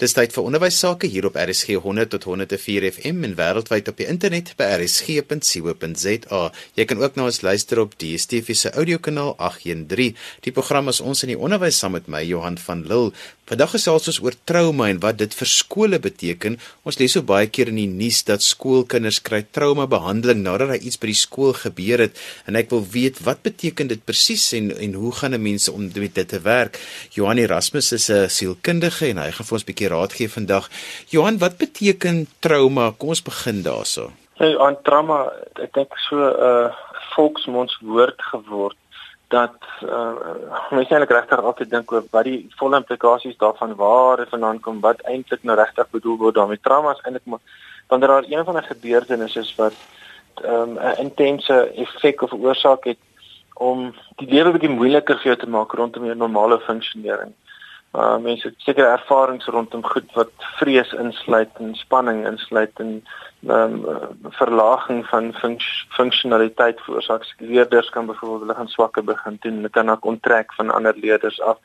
Dis 0.00 0.14
tyd 0.16 0.32
vir 0.32 0.46
onderwys 0.48 0.78
sake 0.80 1.10
hier 1.12 1.26
op 1.28 1.34
RSG 1.36 1.74
100 1.84 2.08
tot 2.14 2.24
104 2.24 2.86
FM 2.88 3.18
en 3.26 3.34
wêreldwyd 3.36 3.90
op 3.92 3.98
die 3.98 4.06
internet 4.08 4.54
by 4.56 4.70
rsg.co.za. 4.78 6.40
Jy 6.78 6.86
kan 6.88 7.02
ook 7.04 7.18
na 7.18 7.26
ons 7.28 7.42
luister 7.44 7.82
op 7.82 7.92
die 8.00 8.14
DSTV 8.16 8.56
se 8.56 8.72
audiokanaal 8.72 9.34
813. 9.36 10.16
Die 10.46 10.54
program 10.56 10.88
is 10.88 11.02
ons 11.04 11.20
in 11.26 11.34
die 11.34 11.36
onderwys 11.36 11.82
saam 11.84 11.98
met 11.98 12.08
my 12.08 12.22
Johan 12.24 12.56
van 12.64 12.86
Lille. 12.88 13.12
Vandag 13.50 13.72
gesels 13.74 14.04
ons 14.06 14.18
oor 14.22 14.34
trauma 14.46 14.86
en 14.92 15.00
wat 15.02 15.16
dit 15.18 15.32
vir 15.34 15.48
skole 15.50 15.98
beteken. 15.98 16.54
Ons 16.86 17.00
lees 17.00 17.16
so 17.16 17.26
baie 17.26 17.48
keer 17.50 17.72
in 17.72 17.80
die 17.80 17.88
nuus 17.90 18.20
dat 18.28 18.44
skoolkinders 18.46 19.18
kry 19.26 19.40
trauma 19.42 19.88
behandeling 19.90 20.44
nadat 20.44 20.70
daar 20.70 20.86
iets 20.86 21.00
by 21.02 21.08
die 21.10 21.18
skool 21.18 21.56
gebeur 21.58 22.04
het 22.04 22.20
en 22.46 22.54
ek 22.60 22.70
wil 22.70 22.84
weet 22.92 23.18
wat 23.26 23.42
beteken 23.42 23.90
dit 23.90 24.04
presies 24.06 24.44
en 24.54 24.70
en 24.70 24.94
hoe 24.94 25.10
gaan 25.18 25.34
'n 25.34 25.42
mens 25.42 25.66
om 25.68 25.90
met 25.90 26.14
dit 26.14 26.28
te 26.28 26.38
werk? 26.38 26.78
Johan 27.10 27.42
Erasmus 27.42 27.92
is 27.92 28.08
'n 28.08 28.30
sielkundige 28.30 29.10
en 29.10 29.18
hy 29.18 29.30
gaan 29.32 29.46
vir 29.46 29.56
ons 29.58 29.64
'n 29.64 29.70
bietjie 29.72 29.88
raad 29.88 30.12
gee 30.12 30.28
vandag. 30.28 30.70
Johan, 31.08 31.38
wat 31.38 31.58
beteken 31.58 32.28
trauma? 32.38 32.94
Kom 32.98 33.08
ons 33.08 33.22
begin 33.22 33.62
daarso. 33.62 34.12
Hey, 34.38 34.56
aan 34.58 34.76
trauma, 34.82 35.32
ek 35.58 35.74
dink 35.74 35.90
so 36.08 36.16
'n 36.16 36.38
uh, 36.38 36.70
volksmondswoord 37.16 38.22
geword 38.22 38.79
dat 39.30 39.56
uh, 39.82 40.12
mense 40.70 40.94
eintlik 40.94 41.12
regtig 41.14 41.42
altyd 41.50 41.70
dink 41.70 41.92
oor 41.92 42.04
wat 42.10 42.26
die 42.26 42.40
volle 42.58 42.80
implikasies 42.82 43.36
daarvan 43.38 43.76
waar 43.78 44.16
dit 44.22 44.32
vandaan 44.34 44.60
kom 44.60 44.80
wat 44.86 45.04
eintlik 45.12 45.44
nou 45.46 45.56
regtig 45.58 45.90
bedoel 45.90 46.16
word 46.22 46.38
daarmee 46.38 46.62
trauma 46.62 46.94
is 46.96 47.04
eintlik 47.04 47.28
maar 47.34 47.42
wanneer 47.92 48.08
daar 48.14 48.28
een 48.28 48.44
van 48.44 48.58
die 48.58 48.66
gebeurtenisse 48.72 49.40
is 49.40 49.54
wat 49.60 49.76
ehm, 50.42 50.72
'n 50.72 50.86
um, 50.86 50.98
intense 51.06 51.56
effek 51.84 52.22
of 52.22 52.32
oorsaak 52.32 52.84
het 52.84 52.98
om 53.54 53.90
die 54.16 54.28
lewe 54.32 54.54
bietjie 54.56 54.72
moeiliker 54.72 55.18
vir 55.20 55.32
jou 55.32 55.38
te 55.40 55.50
maak 55.54 55.72
rondom 55.76 56.04
jou 56.08 56.16
normale 56.16 56.58
funksionering. 56.64 57.32
Mense 57.98 58.48
het 58.48 58.54
sekere 58.62 58.86
ervarings 58.86 59.46
rondom 59.46 59.82
goed 59.84 60.12
wat 60.14 60.30
vrees 60.58 60.92
insluit 60.92 61.50
en 61.58 61.74
spanning 61.74 62.26
insluit 62.26 62.70
en 62.78 63.02
ehm 63.48 63.84
um, 63.88 64.30
verlaging 64.36 65.06
van 65.06 65.32
funks, 65.32 65.86
funksionaliteit 65.88 66.80
veroorsaak. 66.80 67.24
Leerders 67.38 67.88
kan 67.90 68.06
byvoorbeeld 68.06 68.40
hulle 68.40 68.54
gaan 68.54 68.68
swakker 68.68 69.04
begin 69.04 69.36
doen, 69.40 69.54
hulle 69.54 69.68
kan 69.68 69.90
ook 69.90 70.04
onttrek 70.04 70.54
van 70.54 70.70
ander 70.70 70.94
leerders 70.96 71.40
af. 71.40 71.58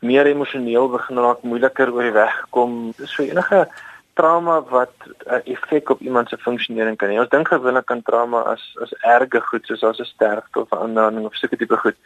Meer 0.00 0.26
emosioneel 0.26 0.88
begin 0.88 1.18
raak, 1.18 1.42
moeiliker 1.42 1.92
oor 1.92 2.02
die 2.02 2.12
weg 2.12 2.46
kom. 2.50 2.92
Dis 2.96 3.14
vir 3.14 3.30
enige 3.30 3.68
trauma 4.14 4.62
wat 4.68 4.92
'n 5.04 5.34
uh, 5.34 5.40
effek 5.54 5.90
op 5.90 6.00
iemand 6.00 6.28
se 6.28 6.38
funksionering 6.38 6.96
kan 6.96 7.08
hê. 7.08 7.18
Ons 7.18 7.28
dink 7.28 7.48
gewoonlik 7.48 7.90
aan 7.90 8.02
trauma 8.02 8.40
as 8.40 8.76
as 8.82 8.92
erge 9.00 9.40
goed 9.40 9.66
soos 9.66 9.82
as 9.82 9.98
'n 9.98 10.04
sterfte 10.04 10.60
of 10.60 10.70
'n 10.70 10.82
aanranding 10.84 11.26
of 11.26 11.34
sulke 11.34 11.56
tipe 11.56 11.76
goed. 11.76 11.96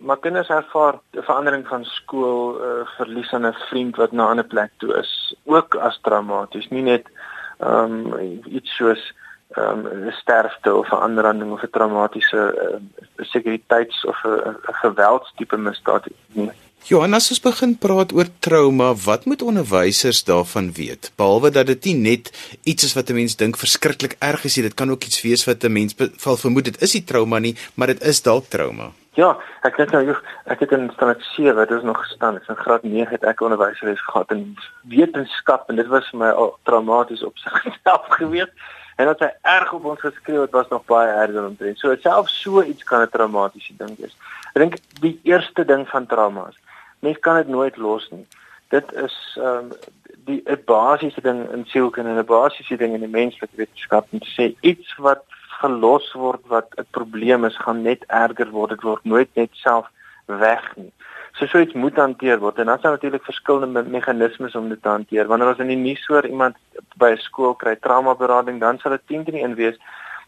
Maar 0.00 0.18
kinders 0.18 0.48
ervaar 0.48 0.94
'n 0.94 1.22
verandering 1.22 1.66
van 1.66 1.84
skool, 1.84 2.56
uh, 2.56 2.86
verlies 2.96 3.32
aan 3.32 3.46
'n 3.46 3.56
vriend 3.68 3.96
wat 3.96 4.12
na 4.12 4.24
'n 4.24 4.30
ander 4.30 4.44
plek 4.44 4.70
toe 4.76 4.94
is, 4.94 5.34
ook 5.44 5.74
as 5.74 5.98
traumaties, 6.02 6.68
nie 6.68 6.82
net 6.82 7.06
ehm 7.58 8.12
um, 8.12 8.40
iets 8.44 8.76
soos 8.76 9.12
ehm 9.50 9.86
um, 9.86 10.10
sterfte 10.10 10.74
of 10.74 10.90
'n 10.90 11.02
aanranding 11.06 11.52
of 11.52 11.62
'n 11.62 11.70
traumatiese 11.70 12.42
uh, 12.64 13.24
sekuriteits 13.32 14.04
of 14.04 14.24
'n 14.24 14.56
geweldstipe 14.62 15.56
misdaad 15.56 16.04
nie. 16.32 16.50
Johannes, 16.88 17.28
ons 17.30 17.40
begin 17.40 17.74
praat 17.78 18.12
oor 18.12 18.28
trauma, 18.38 18.94
wat 18.94 19.24
moet 19.24 19.42
onderwysers 19.42 20.24
daarvan 20.24 20.72
weet? 20.72 21.12
Behalwe 21.16 21.50
dat 21.50 21.66
dit 21.66 21.84
nie 21.84 21.94
net 21.94 22.32
iets 22.62 22.84
is 22.84 22.94
wat 22.94 23.10
'n 23.10 23.14
mens 23.14 23.36
dink 23.36 23.56
verskriklik 23.56 24.16
erg 24.18 24.44
is 24.44 24.56
nie, 24.56 24.64
dit 24.64 24.74
kan 24.74 24.90
ook 24.90 25.04
iets 25.04 25.22
wees 25.22 25.44
wat 25.44 25.64
'n 25.64 25.72
mens 25.72 25.94
val 26.16 26.36
vermoed 26.36 26.64
dit 26.64 26.82
is 26.82 26.92
nie 26.92 27.04
trauma 27.04 27.38
nie, 27.38 27.56
maar 27.74 27.86
dit 27.86 28.02
is 28.02 28.22
dalk 28.22 28.48
trauma. 28.48 28.92
Ja, 29.18 29.36
ek 29.66 29.76
het 29.76 29.90
nou 29.90 30.14
ek 30.44 30.60
het 30.62 30.72
in 30.72 30.90
standaard 30.94 31.24
7, 31.34 31.56
dit 31.66 31.78
is 31.78 31.82
nog 31.82 31.98
gestaan, 31.98 32.36
ek 32.38 32.46
in 32.48 32.56
graad 32.56 32.82
9 32.86 33.10
het 33.10 33.24
ek 33.26 33.40
onderwyseres 33.42 34.02
gehad 34.06 34.30
in 34.30 34.44
wetenskap 34.86 35.68
en 35.68 35.80
dit 35.80 35.88
was 35.90 36.06
vir 36.12 36.20
my 36.20 36.28
al 36.30 36.52
traumaties 36.62 37.24
op 37.26 37.38
sigself 37.42 38.06
gewees. 38.20 38.52
En 39.00 39.08
dat 39.10 39.22
hy 39.24 39.30
erg 39.42 39.72
op 39.72 39.84
ons 39.84 40.00
geskreeu 40.00 40.44
het 40.44 40.54
was 40.54 40.68
nog 40.68 40.84
baie 40.84 41.10
erger 41.10 41.46
om 41.46 41.56
te 41.56 41.64
doen. 41.64 41.76
So 41.76 41.96
self 42.04 42.28
so 42.28 42.62
iets 42.62 42.84
kan 42.84 43.02
'n 43.02 43.10
traumatiese 43.10 43.74
ding 43.76 43.96
wees. 43.98 44.14
Ek 44.54 44.62
dink 44.62 44.78
die 45.00 45.18
eerste 45.22 45.64
ding 45.64 45.88
van 45.88 46.06
trauma's, 46.06 46.58
mens 47.00 47.18
kan 47.18 47.36
dit 47.36 47.48
nooit 47.48 47.76
los 47.76 48.06
nie. 48.10 48.26
Dit 48.68 48.92
is 48.92 49.16
ehm 49.40 49.56
um, 49.56 49.72
die 50.24 50.42
'n 50.46 50.62
basiese 50.64 51.20
ding 51.20 51.50
in 51.50 51.66
sielkunde 51.66 52.10
en 52.10 52.18
'n 52.22 52.24
basiese 52.24 52.76
ding 52.76 52.94
in 52.94 53.00
die 53.00 53.16
menslike 53.20 53.56
wetenskap 53.56 54.06
om 54.10 54.18
te 54.18 54.32
sê 54.36 54.54
iets 54.60 54.96
wat 54.96 55.24
gelos 55.60 56.12
word 56.12 56.42
wat 56.46 56.68
'n 56.76 56.86
probleem 56.90 57.44
is, 57.44 57.56
gaan 57.56 57.82
net 57.82 58.04
erger 58.06 58.50
word. 58.50 58.70
Dit 58.70 58.82
word 58.82 59.04
nooit 59.04 59.30
net 59.34 59.50
self 59.52 59.86
weg 60.26 60.76
nie. 60.76 60.92
So 61.32 61.46
so 61.46 61.60
iets 61.60 61.74
moet 61.74 61.96
hanteer 61.96 62.38
word 62.38 62.58
en 62.58 62.66
dan 62.66 62.76
is 62.76 62.82
daar 62.82 62.92
natuurlik 62.92 63.24
verskillende 63.24 63.82
me 63.82 63.90
meganismes 63.90 64.54
om 64.54 64.68
dit 64.68 64.82
te 64.82 64.88
hanteer. 64.88 65.26
Wanneer 65.26 65.48
ons 65.48 65.58
in 65.58 65.72
die 65.72 65.76
nuus 65.76 66.06
hoor 66.06 66.26
iemand 66.26 66.56
by 66.96 67.10
'n 67.10 67.16
skool 67.16 67.54
kry 67.54 67.76
trauma 67.76 68.14
berading, 68.14 68.60
dan 68.60 68.78
sal 68.78 68.90
dit 68.90 69.06
teen 69.06 69.24
teen 69.24 69.44
een 69.44 69.54
wees 69.54 69.78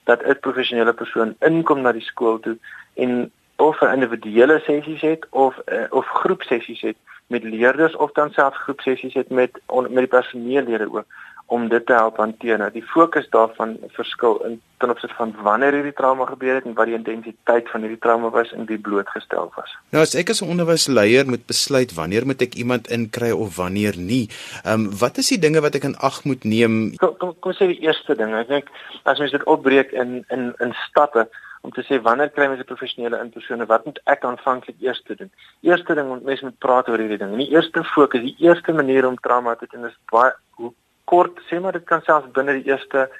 dat 0.05 0.23
'n 0.23 0.39
professionele 0.41 0.93
persoon 0.93 1.35
inkom 1.41 1.81
na 1.81 1.93
die 1.93 2.09
skool 2.13 2.39
toe 2.41 2.59
en 2.95 3.31
of 3.57 3.81
'n 3.81 3.93
individuele 3.93 4.61
sessies 4.61 5.01
het 5.01 5.27
of 5.31 5.59
uh, 5.73 5.85
of 5.91 6.07
groepsessies 6.07 6.81
het 6.81 6.97
met 7.27 7.43
leerders 7.43 7.97
of 7.97 8.13
dan 8.13 8.31
selfs 8.31 8.59
groepsessies 8.59 9.15
het 9.15 9.31
met 9.31 9.61
on, 9.67 9.83
met 9.83 10.05
die 10.05 10.07
personeellede 10.19 10.93
ook 10.93 11.07
om 11.47 11.69
dit 11.69 11.87
te 11.87 11.93
help 11.93 12.17
hanteer. 12.17 12.59
Nou 12.59 12.71
die 12.73 12.85
fokus 12.95 13.29
daarvan 13.31 13.77
verskil 13.97 14.39
in 14.47 14.61
ten 14.79 14.91
opsigte 14.91 15.15
van 15.17 15.35
wanneer 15.47 15.77
hierdie 15.77 15.95
trauma 15.99 16.27
gebeur 16.27 16.55
het 16.59 16.65
en 16.65 16.75
wat 16.79 16.91
die 16.91 16.97
intensiteit 16.97 17.69
van 17.71 17.85
hierdie 17.85 18.01
trauma 18.03 18.31
was 18.35 18.53
en 18.57 18.67
wie 18.67 18.79
blootgestel 18.79 19.53
was. 19.57 19.77
Nou 19.95 20.03
as 20.03 20.15
ek 20.15 20.31
as 20.31 20.43
'n 20.43 20.51
onderwysleier 20.55 21.27
moet 21.27 21.47
besluit 21.47 21.95
wanneer 21.95 22.27
moet 22.27 22.43
ek 22.43 22.55
iemand 22.55 22.91
inkry 22.91 23.31
of 23.31 23.57
wanneer 23.57 23.97
nie. 23.97 24.29
Ehm 24.65 24.81
um, 24.81 24.99
wat 24.99 25.19
is 25.19 25.29
die 25.29 25.39
dinge 25.39 25.61
wat 25.61 25.75
ek 25.75 25.85
in 25.85 25.97
ag 25.97 26.25
moet 26.25 26.45
neem? 26.45 26.97
Kom 26.97 27.17
kom, 27.17 27.35
kom 27.41 27.53
sê 27.53 27.67
die 27.67 27.83
eerste 27.87 28.15
ding. 28.15 28.35
Ek 28.35 28.49
dink 28.49 28.69
as 29.05 29.19
mens 29.19 29.31
dit 29.31 29.45
opbreek 29.45 29.93
in 29.93 30.25
in 30.29 30.55
in 30.59 30.75
stappe 30.89 31.29
om 31.63 31.71
te 31.71 31.83
sê 31.87 31.99
wanneer 32.03 32.31
kry 32.35 32.49
mens 32.49 32.61
'n 32.61 32.71
professionele 32.73 33.21
inpersone 33.25 33.67
wat 33.73 33.85
moet 33.85 34.01
ek 34.15 34.25
aanvanklik 34.25 34.79
eers 34.81 35.03
doen 35.07 35.31
eerste 35.61 35.95
ding 35.95 36.09
mens 36.25 36.41
moet 36.47 36.59
praat 36.59 36.89
oor 36.89 36.99
hierdie 36.99 37.19
ding 37.23 37.33
en 37.33 37.45
die 37.45 37.55
eerste 37.57 37.85
fokus 37.95 38.21
die 38.21 38.37
eerste 38.47 38.73
manier 38.73 39.07
om 39.07 39.17
trauma 39.27 39.55
te 39.55 39.69
doen 39.71 39.87
is 39.91 39.99
baie 40.11 40.33
hoe 40.59 40.73
kort 41.05 41.41
sê 41.49 41.61
maar 41.61 41.73
dit 41.73 41.85
kan 41.85 42.03
selfs 42.03 42.31
binne 42.33 42.53
die 42.61 42.71
eerste 42.71 43.11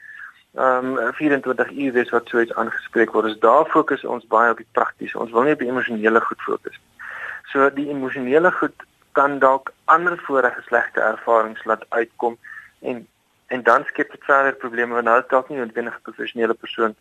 ehm 0.55 0.99
um, 0.99 1.13
24 1.15 1.71
uur 1.71 1.93
wees 1.93 2.11
wat 2.11 2.29
so 2.29 2.41
iets 2.41 2.55
aangespreek 2.55 3.13
word. 3.13 3.25
Ons 3.25 3.39
daar 3.41 3.67
fokus 3.67 4.05
ons 4.05 4.27
baie 4.27 4.51
op 4.51 4.59
die 4.61 4.73
praktiese. 4.73 5.19
Ons 5.19 5.33
wil 5.33 5.43
nie 5.43 5.53
op 5.57 5.63
die 5.65 5.69
emosionele 5.69 6.21
goed 6.21 6.43
fokus 6.45 6.77
nie. 6.77 7.07
So 7.53 7.71
die 7.71 7.89
emosionele 7.89 8.53
goed 8.53 8.85
kan 9.13 9.39
dalk 9.39 9.73
ander 9.85 10.19
vorige 10.27 10.63
slegte 10.67 11.01
ervarings 11.01 11.65
laat 11.65 11.87
uitkom 11.89 12.39
en 12.81 13.07
en 13.47 13.63
dan 13.63 13.85
skep 13.85 14.11
dit 14.11 14.25
verder 14.25 14.55
probleme 14.55 14.95
want 14.95 15.05
nou 15.05 15.23
dalk 15.29 15.49
nie 15.49 15.59
'n 15.59 15.61
noodwendige 15.61 16.01
professionele 16.03 16.55
persoon 16.55 16.95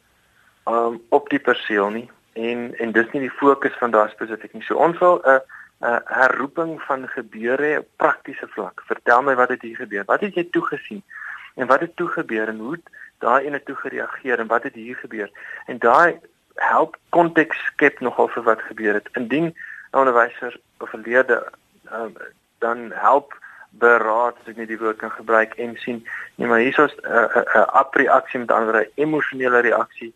um, 0.65 1.01
op 1.09 1.29
die 1.29 1.39
perseel 1.39 1.89
nie 1.89 2.09
en 2.33 2.75
en 2.77 2.91
dis 2.91 3.11
nie 3.11 3.21
die 3.21 3.37
fokus 3.43 3.75
van 3.79 3.91
daardie 3.91 4.15
spesifiek 4.15 4.53
nie. 4.53 4.63
So 4.63 4.75
ons 4.75 4.97
wil 4.99 5.21
'n 5.23 5.29
uh, 5.29 5.35
'n 5.35 5.41
uh, 5.81 5.97
herroeping 6.05 6.81
van 6.81 7.07
gebeure 7.07 7.77
op 7.79 7.87
praktiese 7.95 8.47
vlak. 8.47 8.81
Vertel 8.85 9.21
my 9.21 9.35
wat 9.35 9.49
het 9.49 9.61
hier 9.61 9.75
gebeur? 9.75 10.03
Wat 10.05 10.21
het 10.21 10.33
jy 10.33 10.47
toe 10.51 10.65
gesien? 10.65 11.03
En 11.55 11.67
wat 11.67 11.79
het 11.79 11.95
toe 11.95 12.07
gebeur 12.07 12.47
en 12.47 12.59
hoe 12.59 12.79
daai 13.17 13.45
ene 13.45 13.63
toe 13.63 13.75
gereageer 13.75 14.39
en 14.39 14.47
wat 14.47 14.63
het 14.63 14.73
hier 14.73 14.95
gebeur? 14.95 15.29
En 15.65 15.79
daai 15.79 16.19
help 16.55 16.97
konteks 17.09 17.65
skep 17.65 17.99
nogal 17.99 18.27
vir 18.27 18.43
wat 18.43 18.61
gebeur 18.61 18.93
het. 18.93 19.09
Indien 19.13 19.53
'n 19.91 19.97
onderwyser 19.97 20.59
of 20.77 20.93
'n 20.93 21.01
leerder 21.05 21.51
um, 21.93 22.13
dan 22.59 22.91
help 22.93 23.39
beraad 23.69 24.35
as 24.41 24.47
ek 24.51 24.57
net 24.59 24.67
die 24.67 24.79
woord 24.79 24.99
kan 24.99 25.11
gebruik 25.11 25.53
en 25.63 25.77
sien 25.79 26.01
nee 26.35 26.47
maar 26.47 26.59
hier 26.59 26.79
is 26.79 26.95
'n 26.95 27.29
'n 27.59 27.69
apreaksie 27.83 28.39
met 28.39 28.51
ander 28.51 28.89
emosionele 28.95 29.59
reaksie 29.59 30.13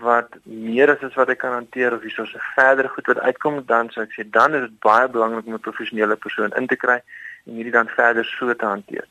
wat 0.00 0.36
meer 0.42 0.88
is 0.88 1.02
as 1.02 1.14
wat 1.14 1.28
ek 1.28 1.38
kan 1.38 1.52
hanteer 1.52 1.94
of 1.94 2.02
hierso 2.02 2.24
se 2.24 2.38
verder 2.54 2.88
goed 2.88 3.06
wat 3.06 3.20
uitkom 3.20 3.62
dan 3.66 3.90
sou 3.90 4.04
ek 4.04 4.14
sê 4.16 4.24
dan 4.30 4.54
is 4.54 4.66
dit 4.66 4.80
baie 4.86 5.08
belangrik 5.08 5.46
om 5.46 5.54
'n 5.54 5.66
professionele 5.68 6.16
persoon 6.16 6.52
in 6.60 6.66
te 6.66 6.76
kry 6.76 6.98
en 7.46 7.54
hierdie 7.54 7.72
dan 7.72 7.88
verder 7.88 8.24
so 8.24 8.54
te 8.54 8.64
hanteer. 8.64 9.06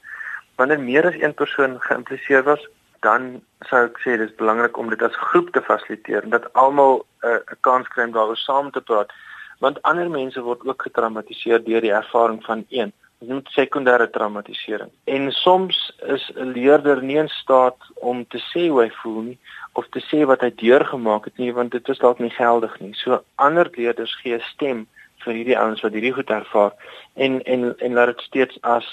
Wanneer 0.55 0.79
meer 0.79 1.07
as 1.07 1.21
een 1.21 1.33
persoon 1.33 1.79
geïmpliseer 1.79 2.43
was, 2.43 2.67
dan 3.01 3.41
sou 3.69 3.85
ek 3.85 3.99
sê 4.03 4.17
dis 4.17 4.35
belangrik 4.35 4.77
om 4.77 4.89
dit 4.89 5.01
as 5.01 5.15
groep 5.29 5.51
te 5.53 5.61
fasiliteer 5.61 6.23
en 6.23 6.29
dat 6.29 6.53
almal 6.53 7.05
eh, 7.21 7.29
'n 7.29 7.41
uh, 7.51 7.57
kans 7.61 7.87
kry 7.87 8.03
om 8.03 8.11
daaroor 8.11 8.37
saam 8.37 8.71
te 8.71 8.81
praat 8.81 9.11
want 9.59 9.81
ander 9.81 10.09
mense 10.09 10.41
word 10.41 10.65
ook 10.67 10.81
getraumatiseer 10.81 11.63
deur 11.63 11.81
die 11.81 11.93
ervaring 11.93 12.43
van 12.45 12.65
een 12.69 12.93
noem 13.19 13.41
sekondêre 13.49 14.09
traumatisering. 14.09 14.91
En 15.03 15.31
soms 15.31 15.93
is 16.05 16.31
'n 16.35 16.51
leerder 16.51 17.03
nie 17.03 17.17
in 17.17 17.29
staat 17.29 17.77
om 17.93 18.27
te 18.27 18.37
sê 18.37 18.69
hoe 18.69 18.81
hy 18.81 18.91
voel 19.01 19.21
nie 19.21 19.39
of 19.77 19.87
te 19.93 20.01
sê 20.09 20.25
wat 20.25 20.41
hy 20.41 20.51
deurgemaak 20.57 21.29
het 21.29 21.37
nie 21.41 21.53
want 21.53 21.71
dit 21.75 21.89
is 21.93 22.01
dalk 22.01 22.21
nie 22.23 22.33
geldig 22.33 22.73
nie. 22.81 22.93
So 22.97 23.21
ander 23.35 23.69
leerders 23.77 24.15
gee 24.23 24.39
stem 24.51 24.85
vir 25.25 25.39
hierdie 25.39 25.57
ouens 25.59 25.83
wat 25.85 25.97
hierdie 25.97 26.15
goed 26.15 26.31
ervaar 26.33 26.73
en 27.27 27.41
en 27.45 27.73
en 27.77 27.97
laat 27.97 28.15
dit 28.15 28.25
steeds 28.29 28.63
as 28.77 28.87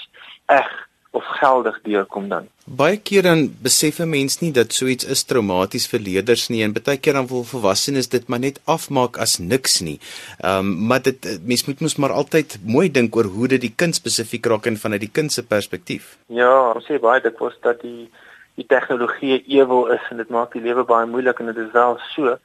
eg 0.51 0.69
of 1.15 1.23
geldig 1.39 1.77
deurkom 1.87 2.27
dan. 2.29 2.49
Baie 2.65 2.97
keer 3.07 3.23
dan 3.23 3.47
besef 3.67 3.99
'n 3.99 4.09
mens 4.09 4.39
nie 4.41 4.51
dat 4.51 4.73
so 4.73 4.85
iets 4.85 5.05
is 5.05 5.23
traumaties 5.23 5.87
vir 5.87 5.99
leerders 5.99 6.49
nie 6.49 6.61
en 6.63 6.73
baie 6.73 6.97
keer 6.97 7.13
dan 7.13 7.27
wil 7.27 7.43
volwassenes 7.43 8.09
dit 8.09 8.27
maar 8.27 8.39
net 8.39 8.59
afmaak 8.65 9.17
as 9.17 9.37
niks 9.37 9.79
nie. 9.81 9.99
Ehm 10.39 10.59
um, 10.59 10.87
maar 10.87 11.01
dit 11.01 11.39
mens 11.43 11.65
moet 11.65 11.81
mos 11.81 11.95
maar 11.95 12.11
altyd 12.11 12.57
mooi 12.63 12.91
dink 12.91 13.15
oor 13.15 13.25
hoe 13.25 13.47
dit 13.47 13.61
die 13.61 13.73
kind 13.75 13.95
spesifiek 13.95 14.45
raak 14.45 14.65
en 14.65 14.77
vanuit 14.77 15.01
die 15.01 15.15
kind 15.17 15.31
se 15.31 15.43
perspektief. 15.43 16.17
Ja, 16.27 16.71
ons 16.71 16.85
sê 16.85 16.99
baie 16.99 17.21
dikwels 17.21 17.57
dat 17.61 17.81
die 17.81 18.09
die 18.55 18.65
tegnologie 18.65 19.43
ewel 19.47 19.87
is 19.91 20.01
en 20.09 20.17
dit 20.17 20.29
maak 20.29 20.51
die 20.55 20.61
lewe 20.61 20.83
baie 20.83 21.05
moeilik 21.05 21.39
en 21.39 21.51
dit 21.51 21.57
is 21.57 21.71
wel 21.71 21.97
so. 22.15 22.37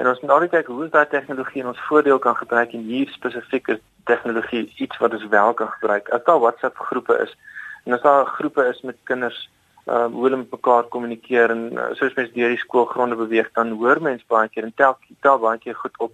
En 0.00 0.08
ons 0.08 0.20
moet 0.20 0.30
nou 0.30 0.48
kyk 0.48 0.66
hoe 0.66 0.84
ons 0.84 0.92
daai 0.92 1.06
tegnologie 1.06 1.62
in 1.62 1.72
ons 1.72 1.86
voordeel 1.88 2.18
kan 2.18 2.36
gebruik 2.36 2.72
en 2.72 2.86
hier 2.88 3.08
spesifieke 3.12 3.80
tegnologie 4.04 4.72
iets 4.76 4.98
wat 4.98 5.12
ons 5.12 5.26
wel 5.34 5.54
kan 5.54 5.68
gebruik. 5.78 6.08
As 6.08 6.24
daar 6.24 6.40
WhatsApp 6.40 6.78
groepe 6.78 7.18
is 7.22 7.36
en 7.84 7.92
as 7.92 8.02
daar 8.02 8.26
groepe 8.26 8.64
is 8.68 8.80
met 8.82 8.96
kinders 9.04 9.48
uh 9.86 10.06
hoe 10.06 10.22
hulle 10.24 10.36
met 10.36 10.50
mekaar 10.50 10.84
kommunikeer 10.94 11.50
en 11.50 11.62
uh, 11.72 11.88
soos 11.98 12.14
mense 12.14 12.32
deur 12.34 12.52
die 12.54 12.60
skoolgronde 12.62 13.16
beweeg 13.18 13.48
dan 13.58 13.72
hoor 13.80 13.98
mense 14.02 14.24
baie 14.30 14.48
keer 14.48 14.68
en 14.68 14.74
tel 14.78 14.94
tel 15.26 15.40
baie 15.42 15.58
keer 15.58 15.74
goed 15.74 15.96
op 15.98 16.12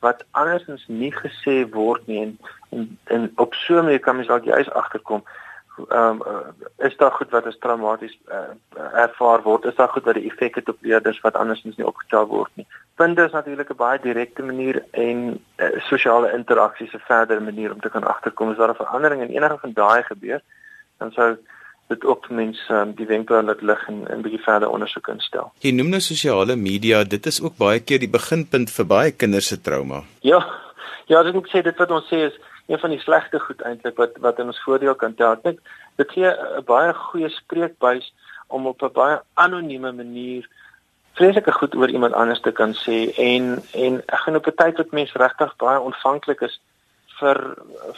wat 0.00 0.24
andersins 0.30 0.86
nie 0.88 1.12
gesê 1.12 1.56
word 1.74 2.06
nie 2.08 2.22
en 2.22 2.38
en, 2.70 2.86
en 3.16 3.28
op 3.36 3.54
so 3.54 3.76
'n 3.76 3.84
manier 3.84 4.00
kan 4.00 4.16
mens 4.16 4.28
dalk 4.28 4.48
juist 4.48 4.72
agterkom 4.72 5.22
ehm 5.88 6.22
um, 6.26 6.54
is 6.78 6.96
daar 6.96 7.12
goed 7.12 7.30
wat 7.30 7.46
as 7.46 7.58
traumaties 7.58 8.18
uh, 8.28 8.52
ervaar 9.04 9.42
word 9.42 9.64
is 9.64 9.74
daar 9.74 9.88
goed 9.88 10.04
wat 10.04 10.14
die 10.14 10.30
effek 10.30 10.54
het 10.54 10.68
op 10.68 10.76
leerders 10.80 11.20
wat 11.20 11.36
andersins 11.36 11.76
nie 11.76 11.86
opgetel 11.86 12.26
word 12.26 12.50
nie 12.54 12.66
punte 12.94 13.24
is 13.24 13.32
natuurlik 13.32 13.70
'n 13.70 13.76
baie 13.76 14.00
direkte 14.00 14.42
manier 14.42 14.84
en 14.90 15.44
uh, 15.56 15.70
sosiale 15.92 16.32
interaksies 16.32 16.92
'n 16.94 17.06
verdere 17.12 17.40
manier 17.40 17.72
om 17.72 17.80
te 17.80 17.90
kan 17.90 18.04
agterkom 18.04 18.50
as 18.50 18.56
daar 18.56 18.70
'n 18.70 18.82
verandering 18.84 19.22
in 19.22 19.34
enige 19.36 19.58
van 19.60 19.72
daai 19.72 20.02
gebeur 20.02 20.40
dan 20.98 21.12
sou 21.12 21.36
dit 21.90 22.04
ook 22.04 22.28
mense 22.30 22.74
um, 22.74 22.92
die 22.94 23.06
wenke 23.06 23.42
laat 23.42 23.62
lig 23.62 23.80
en 23.88 24.04
'n 24.16 24.22
bietjie 24.22 24.42
verder 24.46 24.70
ondersoek 24.70 25.08
instel. 25.08 25.52
Jy 25.58 25.72
noem 25.74 25.88
nou 25.94 26.00
sosiale 26.00 26.56
media, 26.56 27.04
dit 27.04 27.26
is 27.26 27.42
ook 27.42 27.56
baie 27.56 27.80
keer 27.80 27.98
die 27.98 28.10
beginpunt 28.18 28.70
vir 28.70 28.86
baie 28.86 29.10
kinders 29.10 29.46
se 29.46 29.60
trauma. 29.60 30.02
Ja. 30.20 30.40
Ja, 31.06 31.22
dit 31.22 31.34
moet 31.34 31.50
sê 31.50 31.62
dit 31.62 31.76
wat 31.76 31.90
ons 31.90 32.06
sê 32.12 32.18
is 32.30 32.38
een 32.70 32.78
van 32.78 32.90
die 32.90 33.00
slegste 33.02 33.40
goed 33.42 33.62
eintlik 33.66 33.96
wat 33.98 34.18
wat 34.24 34.38
in 34.38 34.52
ons 34.52 34.62
voordeel 34.62 34.94
kan 34.94 35.14
tel. 35.14 35.32
Ek 35.32 35.42
dink 35.42 35.58
dit 35.98 36.12
gee 36.16 36.30
'n 36.30 36.64
baie 36.64 36.92
goeie 36.94 37.28
spreekbuis 37.28 38.12
om 38.46 38.66
op 38.66 38.82
'n 38.82 38.92
baie 38.92 39.20
anonieme 39.34 39.92
manier 39.92 40.48
vreeslike 41.18 41.52
goed 41.52 41.74
oor 41.74 41.90
iemand 41.90 42.14
anders 42.14 42.40
te 42.40 42.52
kan 42.52 42.74
sê. 42.74 42.98
En 43.16 43.62
en 43.72 44.02
ek 44.06 44.20
gaan 44.24 44.36
op 44.36 44.46
'n 44.46 44.60
tyd 44.62 44.76
wat 44.76 44.90
mense 44.90 45.18
regtig 45.18 45.56
baie 45.56 45.80
ontvanklik 45.80 46.40
is 46.40 46.60
vir 47.18 47.38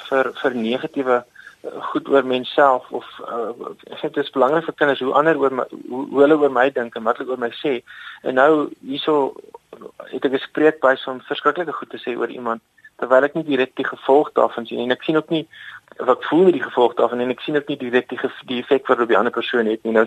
vir 0.08 0.32
vir 0.42 0.54
negatiewe 0.54 1.16
uh, 1.18 1.82
goed 1.90 2.08
oor 2.08 2.24
menself 2.24 2.90
of 2.90 3.06
uh, 3.20 3.52
ek 3.90 3.98
sê 3.98 4.10
dit 4.10 4.24
is 4.24 4.34
belangrik 4.34 4.64
vir 4.64 4.74
kinders 4.74 5.00
hoe 5.00 5.14
ander 5.14 5.38
oor 5.38 5.52
my, 5.52 5.64
hoe, 5.88 6.06
hoe 6.10 6.20
hulle 6.20 6.38
oor 6.38 6.50
my 6.50 6.70
dink 6.70 6.96
en 6.96 7.02
wat 7.02 7.18
hulle 7.18 7.30
oor 7.30 7.44
my 7.44 7.52
sê. 7.60 7.82
En 8.22 8.34
nou 8.34 8.70
hierso 8.80 9.34
het 10.10 10.24
ek 10.24 10.38
gespreek 10.38 10.80
by 10.80 10.94
so 10.96 11.12
'n 11.12 11.20
verskriklike 11.28 11.72
goed 11.72 11.90
te 11.90 12.02
sê 12.04 12.16
oor 12.16 12.30
iemand 12.30 12.62
terwyl 13.02 13.28
ek 13.28 13.36
nie 13.38 13.46
direk 13.50 13.76
die 13.80 13.88
gevolg 13.88 14.32
daarvan 14.38 14.66
sien 14.66 14.82
en 14.84 14.94
ek 14.94 15.06
sien 15.06 15.20
ook 15.20 15.30
nie 15.34 15.44
wat 15.98 16.24
voel 16.30 16.46
met 16.48 16.56
die 16.58 16.66
gevolg 16.68 16.94
daarvan 17.00 17.20
en 17.20 17.34
ek 17.34 17.44
sien 17.44 17.58
ook 17.58 17.68
nie 17.68 17.80
direk 17.84 18.08
die 18.12 18.20
die 18.50 18.62
effek 18.62 18.86
wat 18.90 19.04
op 19.04 19.12
die 19.12 19.18
ander 19.18 19.34
persoon 19.34 19.70
het 19.70 19.82
nie 19.84 19.96
nou 19.98 20.06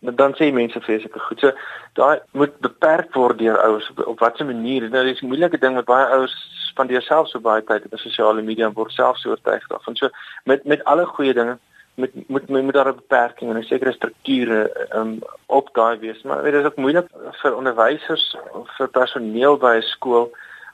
Maar 0.00 0.14
dan 0.14 0.34
sê 0.34 0.52
mense 0.52 0.80
vreeslike 0.80 1.18
goed. 1.18 1.40
So 1.40 1.52
daai 1.98 2.20
moet 2.30 2.58
beperk 2.62 3.14
word 3.14 3.38
deur 3.38 3.58
ouers 3.58 3.88
op, 3.90 4.04
op 4.06 4.20
watter 4.22 4.46
manier. 4.46 4.86
Nou 4.90 5.04
dis 5.04 5.22
'n 5.22 5.26
moeilike 5.26 5.58
ding 5.58 5.74
met 5.74 5.84
baie 5.84 6.06
ouers 6.06 6.34
spandeer 6.70 7.02
self 7.02 7.28
so 7.28 7.40
baie 7.40 7.64
tyd 7.64 7.84
op 7.84 7.98
sosiale 7.98 8.42
media 8.42 8.66
en 8.66 8.72
word 8.72 8.92
self 8.92 9.16
so 9.18 9.30
oortuig 9.30 9.66
daarvan. 9.66 9.96
So 9.96 10.08
met 10.44 10.64
met 10.64 10.84
alle 10.84 11.06
goeie 11.06 11.34
dinge 11.34 11.58
moet 11.94 12.14
moet 12.28 12.48
moet, 12.48 12.62
moet 12.62 12.74
daar 12.74 12.88
'n 12.88 12.94
beperking 13.02 13.50
en 13.50 13.58
'n 13.58 13.62
sekere 13.62 13.92
strukture 13.92 14.88
um, 14.94 15.18
op 15.46 15.68
daai 15.72 15.98
wees. 15.98 16.22
Maar 16.22 16.42
dit 16.42 16.54
is 16.54 16.64
ook 16.64 16.76
moeilik 16.76 17.08
vir 17.42 17.56
onderwysers 17.56 18.36
of 18.52 18.76
vir 18.76 18.88
personeel 18.88 19.56
by 19.56 19.74
'n 19.76 19.82
skool 19.82 20.30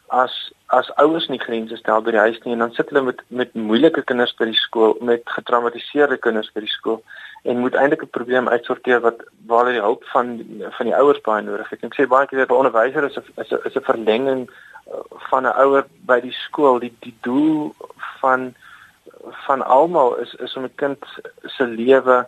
as 0.09 0.53
as 0.67 0.91
ouers 0.97 1.29
nie 1.29 1.39
grense 1.39 1.77
stel 1.77 2.03
by 2.03 2.11
die 2.11 2.21
huis 2.21 2.41
nie 2.45 2.53
en 2.53 2.65
dan 2.65 2.73
sit 2.75 2.91
hulle 2.91 3.03
met 3.03 3.21
met 3.29 3.55
moeilike 3.55 4.03
kinders 4.03 4.35
by 4.39 4.49
die 4.51 4.59
skool, 4.59 4.97
met 5.01 5.23
getraumatiseerde 5.37 6.19
kinders 6.19 6.51
by 6.55 6.61
die 6.65 6.73
skool 6.73 7.03
en 7.45 7.61
moet 7.61 7.75
eintlik 7.75 8.03
'n 8.03 8.17
probleem 8.17 8.49
uitsorteer 8.49 9.01
wat 9.01 9.23
waar 9.47 9.65
hulle 9.65 9.79
die 9.79 9.87
hulp 9.87 10.05
van 10.13 10.39
van 10.77 10.87
die 10.87 10.97
ouers 10.97 11.21
baie 11.21 11.43
nodig 11.43 11.71
het. 11.71 11.85
Ek 11.85 11.95
sê 11.95 12.07
baie 12.09 12.27
keer 12.27 12.47
'n 12.47 12.61
onderwyser 12.61 13.05
is 13.05 13.17
'n 13.17 13.25
is 13.41 13.53
'n 13.53 13.61
is 13.65 13.77
'n 13.77 13.89
verlenging 13.91 14.51
uh, 14.51 15.01
van 15.31 15.47
'n 15.47 15.57
ouer 15.65 15.85
by 16.07 16.21
die 16.21 16.37
skool. 16.47 16.79
Die 16.79 16.93
die 17.01 17.17
doel 17.21 17.75
van 18.21 18.55
van 19.47 19.63
almal 19.63 20.17
is 20.17 20.35
is 20.35 20.57
om 20.57 20.65
'n 20.65 20.75
kind 20.77 20.99
se 21.45 21.65
lewe 21.65 22.27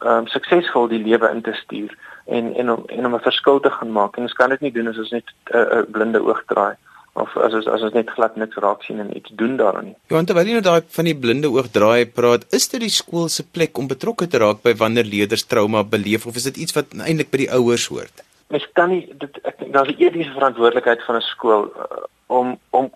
ehm 0.00 0.18
um, 0.18 0.26
suksesvol 0.26 0.88
die 0.88 1.04
lewe 1.08 1.28
in 1.30 1.42
te 1.42 1.52
stuur 1.52 1.96
en 2.26 2.54
en 2.54 2.70
om 2.70 2.84
en 2.86 3.06
om 3.06 3.14
'n 3.14 3.28
verskil 3.28 3.60
te 3.60 3.70
gaan 3.70 3.92
maak. 3.92 4.16
En 4.16 4.22
ons 4.22 4.32
kan 4.32 4.48
dit 4.48 4.60
nie 4.60 4.72
doen 4.72 4.88
as 4.88 4.98
ons 4.98 5.10
net 5.10 5.24
'n 5.26 5.56
uh, 5.56 5.76
uh, 5.76 5.82
blinde 5.90 6.22
oog 6.22 6.42
draai 6.46 6.76
of 7.12 7.36
as 7.36 7.54
ons 7.58 7.66
as 7.68 7.82
ons 7.84 7.94
net 7.96 8.10
glad 8.16 8.36
niks 8.40 8.56
raak 8.64 8.84
sien 8.86 9.00
en 9.02 9.10
iets 9.16 9.30
doen 9.40 9.56
daaraan 9.60 9.90
nie. 9.90 9.96
Ja, 10.12 10.22
terwyl 10.24 10.48
jy 10.48 10.58
nou 10.58 10.64
daai 10.64 10.88
van 10.96 11.08
die 11.10 11.16
blinde 11.24 11.50
oog 11.52 11.68
draai 11.74 12.08
praat, 12.18 12.46
is 12.56 12.68
dit 12.72 12.80
die 12.80 12.92
skool 12.92 13.28
se 13.28 13.44
plek 13.44 13.78
om 13.78 13.90
betrokke 13.90 14.28
te 14.32 14.40
raak 14.40 14.62
by 14.64 14.74
wanneer 14.80 15.04
leerders 15.04 15.44
trauma 15.44 15.84
beleef 15.84 16.26
of 16.26 16.36
is 16.40 16.48
dit 16.48 16.62
iets 16.64 16.76
wat 16.78 16.94
eintlik 16.96 17.32
by 17.34 17.44
die 17.44 17.50
ouers 17.52 17.86
hoort? 17.92 18.24
Mens 18.52 18.64
kan 18.78 18.92
nie 18.92 19.04
dit 19.12 19.40
ek 19.44 19.58
dink 19.60 19.72
daar's 19.76 19.92
'n 19.92 20.00
etiese 20.00 20.32
verantwoordelikheid 20.38 21.04
van 21.08 21.16
'n 21.16 21.28
skool 21.28 21.68
uh, 21.76 22.04
om 22.26 22.58
om 22.70 22.90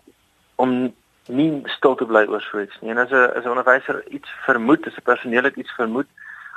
om 0.55 0.93
nie 1.27 1.61
stil 1.77 1.95
te 1.95 2.05
bly 2.05 2.25
oor 2.25 2.41
so 2.41 2.59
iets 2.61 2.77
nie. 2.81 2.91
En 2.91 2.97
as 2.97 3.11
'n 3.11 3.31
as 3.37 3.45
'n 3.45 3.53
onderwyser 3.53 4.03
iets 4.09 4.29
vermoed, 4.45 4.87
as 4.87 4.97
'n 4.97 5.09
personeel 5.11 5.45
iets 5.45 5.73
vermoed 5.75 6.07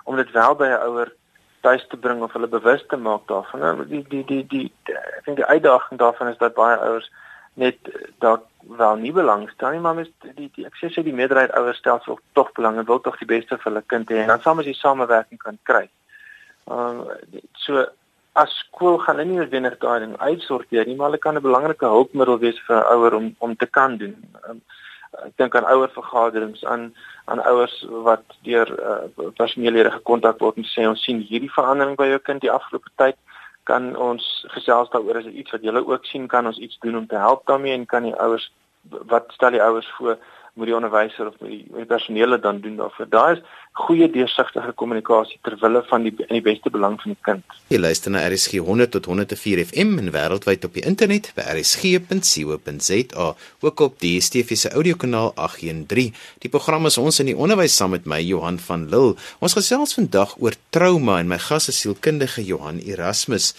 om 0.04 0.16
dit 0.16 0.30
wel 0.30 0.54
by 0.54 0.66
'n 0.66 0.82
ouer 0.88 1.12
tuis 1.60 1.86
te 1.88 1.96
bring 1.96 2.22
of 2.22 2.32
hulle 2.32 2.48
bewus 2.48 2.84
te 2.88 2.96
maak 2.96 3.26
daarvan. 3.26 3.60
Nou, 3.60 3.86
die 3.86 4.04
die 4.08 4.24
die 4.24 4.46
die 4.46 4.72
ek 4.84 5.24
dink 5.24 5.36
die 5.36 5.46
uitdaging 5.46 6.00
daarvan 6.00 6.28
is 6.28 6.38
dat 6.38 6.54
baie 6.54 6.76
ouers 6.76 7.10
net 7.54 7.78
dalk 8.18 8.46
wel 8.78 8.96
nie 8.96 9.12
belangstel 9.12 9.70
nie, 9.70 9.80
maar 9.80 9.94
mes 9.94 10.10
die 10.36 10.50
die 10.54 10.66
ek 10.66 10.76
sê 10.78 10.90
sy 10.92 11.02
die 11.02 11.16
meerderheid 11.16 11.54
ouers 11.58 11.78
stel 11.80 12.00
tog 12.04 12.20
tog 12.38 12.52
belang 12.58 12.78
en 12.78 12.88
wil 12.88 13.00
tog 13.00 13.18
die 13.18 13.30
beste 13.30 13.56
vir 13.56 13.70
hulle 13.70 13.82
kind 13.86 14.10
hê 14.10 14.20
en 14.22 14.34
dan 14.34 14.44
saam 14.44 14.60
as 14.60 14.68
jy 14.68 14.76
samewerking 14.78 15.40
kan 15.40 15.58
kry. 15.70 15.86
Ehm 16.70 17.00
uh, 17.06 17.40
so 17.64 17.86
as 18.38 18.52
skool 18.64 18.98
gaan 19.02 19.18
hulle 19.18 19.28
nie 19.30 19.40
noodwendig 19.40 19.78
daai 19.82 20.00
ding 20.04 20.14
uitsorteer 20.18 20.86
nie, 20.86 20.94
maar 20.96 21.10
hulle 21.10 21.24
kan 21.24 21.36
'n 21.36 21.46
belangrike 21.48 21.86
hulpmiddel 21.94 22.38
wees 22.44 22.60
vir 22.66 22.76
'n 22.76 22.92
ouer 22.94 23.14
om 23.14 23.34
om 23.38 23.56
te 23.56 23.66
kan 23.66 23.96
doen. 23.96 24.16
Um, 24.48 24.60
ek 25.26 25.36
dink 25.36 25.56
aan 25.56 25.66
ouer 25.74 25.90
vergaderings 25.90 26.64
aan 26.64 26.94
aan 27.24 27.42
ouers 27.50 27.74
wat 28.06 28.24
deur 28.42 28.68
uh, 28.90 29.30
personeellede 29.40 29.90
gekontak 29.90 30.38
word 30.38 30.56
en 30.56 30.64
sê 30.64 30.86
ons 30.86 31.02
sien 31.04 31.18
hierdie 31.30 31.52
verandering 31.56 31.96
by 31.96 32.06
jou 32.12 32.18
kind 32.18 32.40
die 32.40 32.52
afgelope 32.58 32.90
tyd 33.02 33.16
kan 33.62 33.96
ons 33.96 34.44
gesels 34.48 34.90
daaroor. 34.90 35.16
As 35.16 35.24
iets 35.24 35.50
wat 35.50 35.62
julle 35.62 35.86
ook 35.86 36.04
sien? 36.04 36.26
Kan 36.26 36.46
ons 36.46 36.58
iets 36.58 36.78
doen 36.78 36.96
om 36.96 37.06
te 37.06 37.16
help 37.16 37.46
daarmee? 37.46 37.72
En 37.72 37.86
kan 37.86 38.02
die 38.02 38.14
ouers 38.14 38.52
wat 38.88 39.24
stel 39.28 39.50
die 39.50 39.62
ouers 39.62 39.88
voor 39.98 40.18
moet 40.60 40.68
die 40.70 40.76
onderwyser 40.76 41.30
of 41.30 41.40
moet 41.40 41.54
die, 41.54 41.64
die 41.80 41.88
personeel 41.88 42.36
dan 42.40 42.60
doen 42.60 42.76
daarvoor. 42.78 43.08
Daar 43.10 43.38
is 43.38 43.42
goeie 43.80 44.08
deursigtige 44.10 44.72
kommunikasie 44.76 45.38
ter 45.46 45.56
wille 45.60 45.80
van 45.88 46.04
die 46.04 46.12
in 46.26 46.34
die 46.36 46.44
beste 46.44 46.70
belang 46.74 46.98
van 47.00 47.14
die 47.14 47.20
kind. 47.26 47.58
Jy 47.72 47.78
luister 47.80 48.12
na 48.12 48.22
RSG 48.26 48.60
100 48.66 48.92
tot 48.96 49.06
104 49.08 49.62
FM 49.70 49.98
en 50.02 50.12
wêreldwyd 50.14 50.66
op 50.66 50.74
die 50.76 50.84
internet 50.86 51.30
by 51.36 51.46
rsg.co.za, 51.54 53.28
ook 53.66 53.84
op 53.86 53.98
die 54.02 54.16
DSTV 54.18 54.58
se 54.58 54.72
audiokanaal 54.74 55.32
813. 55.36 56.10
Die 56.44 56.50
program 56.52 56.90
is 56.90 56.98
ons 56.98 57.22
in 57.22 57.30
die 57.30 57.38
onderwys 57.38 57.76
saam 57.78 57.94
met 57.94 58.08
my 58.10 58.20
Johan 58.24 58.58
van 58.66 58.88
Lille. 58.90 59.14
Ons 59.40 59.56
gesels 59.58 59.94
vandag 59.96 60.34
oor 60.42 60.58
trauma 60.74 61.20
en 61.22 61.30
my 61.30 61.38
gas 61.38 61.70
is 61.70 61.80
sielkundige 61.84 62.44
Johan 62.44 62.82
Erasmus. 62.82 63.54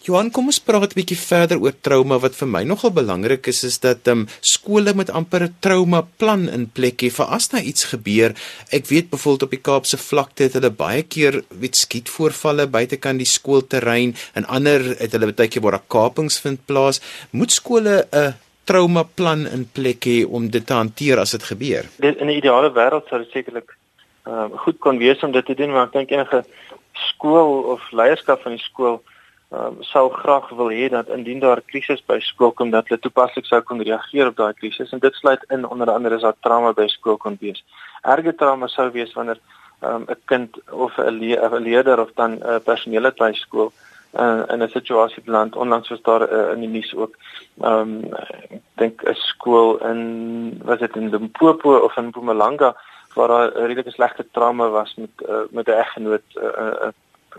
Johan, 0.00 0.30
kom 0.32 0.46
ons 0.48 0.56
praat 0.64 0.94
'n 0.94 0.96
bietjie 0.96 1.18
verder 1.20 1.58
oor 1.60 1.74
trauma 1.86 2.16
wat 2.16 2.32
vir 2.32 2.48
my 2.48 2.62
nogal 2.64 2.90
belangrik 2.90 3.48
is 3.52 3.60
is 3.68 3.76
dat 3.84 4.08
ehm 4.08 4.20
um, 4.20 4.28
skole 4.40 4.94
met 4.96 5.10
amper 5.10 5.42
'n 5.44 5.56
trauma 5.60 6.00
plan 6.16 6.48
in 6.48 6.64
plek 6.72 7.02
hê 7.04 7.10
vir 7.12 7.26
as 7.26 7.52
nou 7.52 7.60
iets 7.60 7.84
gebeur. 7.92 8.32
Ek 8.72 8.86
weet 8.88 9.10
byvoorbeeld 9.10 9.42
op 9.42 9.50
die 9.50 9.64
Kaapse 9.68 9.98
vlakte 9.98 10.42
het 10.44 10.54
hulle 10.56 10.70
baie 10.70 11.02
keer 11.02 11.44
weet 11.48 11.76
skietvoorvalle 11.76 12.66
buitekant 12.66 13.18
die 13.18 13.28
skoolterrein 13.28 14.16
en 14.34 14.46
ander 14.46 14.80
het 15.02 15.12
hulle 15.12 15.32
baie 15.32 15.48
keer 15.48 15.62
waar 15.62 15.76
daar 15.76 15.88
kapings 15.88 16.40
vind 16.40 16.64
plaas. 16.66 17.00
Moet 17.32 17.52
skole 17.52 18.08
'n 18.12 18.34
trauma 18.64 19.02
plan 19.02 19.46
in 19.46 19.68
plek 19.68 20.00
hê 20.06 20.24
om 20.24 20.48
dit 20.48 20.66
te 20.66 20.72
hanteer 20.72 21.18
as 21.18 21.30
dit 21.30 21.42
gebeur? 21.42 21.84
In 22.00 22.26
'n 22.26 22.38
ideale 22.40 22.72
wêreld 22.72 23.06
sou 23.08 23.18
dit 23.18 23.32
sekerlik 23.32 23.76
ehm 24.24 24.52
uh, 24.52 24.58
goed 24.64 24.78
kon 24.78 24.98
wees 24.98 25.22
om 25.22 25.32
dit 25.32 25.44
te 25.44 25.54
doen, 25.54 25.70
maar 25.70 25.86
ek 25.86 25.92
dink 25.92 26.10
enige 26.10 26.44
skool 26.92 27.62
of 27.76 27.80
leierskap 27.92 28.40
van 28.42 28.52
die 28.52 28.64
skool 28.64 29.02
um, 29.50 29.76
sou 29.82 30.08
graag 30.10 30.48
wil 30.48 30.70
hê 30.70 30.88
dat 30.88 31.08
indien 31.08 31.40
daar 31.40 31.58
'n 31.58 31.70
krisis 31.70 32.02
by 32.06 32.18
skool 32.20 32.52
kom 32.52 32.70
dat 32.70 32.88
hulle 32.88 33.00
toepaslik 33.00 33.46
sou 33.46 33.60
kon 33.60 33.82
reageer 33.82 34.26
op 34.26 34.36
daai 34.36 34.54
krisis. 34.54 34.92
En 34.92 34.98
dit 34.98 35.14
sluit 35.14 35.44
in 35.48 35.66
onder 35.66 35.90
andere 35.90 36.14
is 36.14 36.22
daar 36.22 36.40
trauma 36.40 36.72
by 36.72 36.86
skool 36.86 37.16
kon 37.16 37.36
wees. 37.40 37.64
Erge 38.02 38.34
trauma 38.34 38.66
sou 38.66 38.90
wees 38.90 39.12
wanneer 39.12 39.38
ehm, 39.80 40.02
'n 40.02 40.10
um, 40.10 40.16
kind 40.24 40.70
of 40.70 40.98
'n 40.98 41.18
le 41.18 41.60
leerder 41.60 42.00
of 42.00 42.10
dan 42.14 42.30
'n 42.32 42.42
uh, 42.46 42.58
personeel 42.64 43.12
by 43.16 43.32
skool 43.32 43.72
uh, 44.18 44.42
in 44.48 44.62
'n 44.62 44.68
situasie 44.68 45.22
beland. 45.22 45.56
Onlangs 45.56 45.88
was 45.88 46.02
daar 46.02 46.32
uh, 46.32 46.52
in 46.52 46.60
die 46.60 46.68
nuus 46.68 46.94
ook 46.94 47.14
ehm 47.60 48.04
um, 48.04 48.14
ek 48.50 48.62
dink 48.74 49.02
'n 49.02 49.14
skool 49.14 49.78
in 49.78 50.60
was 50.64 50.78
dit 50.78 50.96
in 50.96 51.10
Limpopo 51.10 51.78
of 51.78 51.96
in 51.96 52.06
Mpumalanga 52.06 52.76
waar 53.14 53.28
daar 53.28 53.50
'n 53.52 53.66
redelike 53.66 53.90
slegte 53.90 54.26
trauma 54.30 54.68
was 54.68 54.94
met 54.94 55.10
uh, 55.28 55.36
met 55.50 55.66
'n 55.66 55.70
eggenoot 55.70 56.26
uh, 56.34 56.42
uh, 56.58 56.88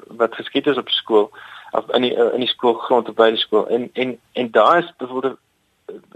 wat 0.08 0.36
geskied 0.36 0.68
is 0.68 0.78
op 0.78 0.90
skool 0.90 1.32
of 1.72 1.90
in 1.96 2.02
die 2.02 2.16
uh, 2.16 2.34
in 2.34 2.40
die 2.40 2.52
skoolgrond 2.52 3.16
by 3.16 3.30
die 3.30 3.38
skool 3.38 3.68
en 3.68 3.90
en 3.94 4.20
en 4.34 4.52
daar 4.52 4.78
is 4.84 4.94
byvoorbeeld 4.98 5.40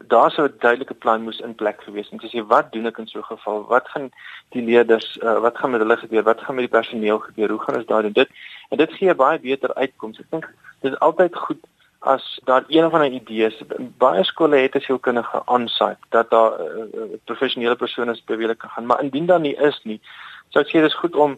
daar 0.07 0.31
sou 0.31 0.47
'n 0.47 0.55
duidelike 0.59 0.93
plan 0.93 1.21
moes 1.21 1.39
in 1.39 1.55
plek 1.55 1.81
gewees 1.83 2.09
het 2.09 2.13
om 2.13 2.19
te 2.19 2.37
sê 2.37 2.47
wat 2.47 2.71
doen 2.71 2.85
ek 2.85 2.97
in 2.97 3.07
so 3.07 3.19
'n 3.19 3.23
geval? 3.23 3.65
Wat 3.67 3.87
gaan 3.87 4.09
die 4.49 4.61
leerders 4.61 5.17
uh, 5.21 5.39
wat 5.39 5.57
gaan 5.57 5.71
met 5.71 5.79
hulle 5.79 5.97
gebeur? 5.97 6.23
Wat 6.23 6.41
gaan 6.41 6.55
met 6.55 6.69
die 6.69 6.79
personeel 6.79 7.19
gebeur? 7.19 7.49
Hoe 7.49 7.61
gaan 7.61 7.75
ons 7.75 7.85
daar 7.85 8.01
doen 8.01 8.11
dit? 8.11 8.29
En 8.69 8.77
dit 8.77 8.93
gee 8.93 9.15
baie 9.15 9.39
beter 9.39 9.73
uitkomste. 9.73 10.23
Ek 10.23 10.29
dink 10.29 10.53
dit 10.79 10.91
is 10.91 10.99
altyd 10.99 11.35
goed 11.35 11.61
as 11.99 12.39
daar 12.43 12.63
een 12.67 12.89
van 12.89 13.01
die 13.01 13.19
idees 13.19 13.61
baie 13.97 14.23
skole 14.23 14.55
het 14.55 14.75
'n 14.75 14.79
sielkundige 14.79 15.41
aansait 15.45 15.97
dat 16.09 16.29
daar 16.29 16.51
uh, 16.59 17.01
professionele 17.23 17.75
persone 17.75 18.19
beweeg 18.25 18.57
kan 18.57 18.69
gaan, 18.69 18.85
maar 18.85 19.03
indien 19.03 19.25
daar 19.25 19.39
nie 19.39 19.55
is 19.55 19.79
nie, 19.83 20.01
sou 20.49 20.63
ek 20.63 20.69
sê 20.69 20.81
dis 20.81 21.01
goed 21.01 21.15
om 21.15 21.37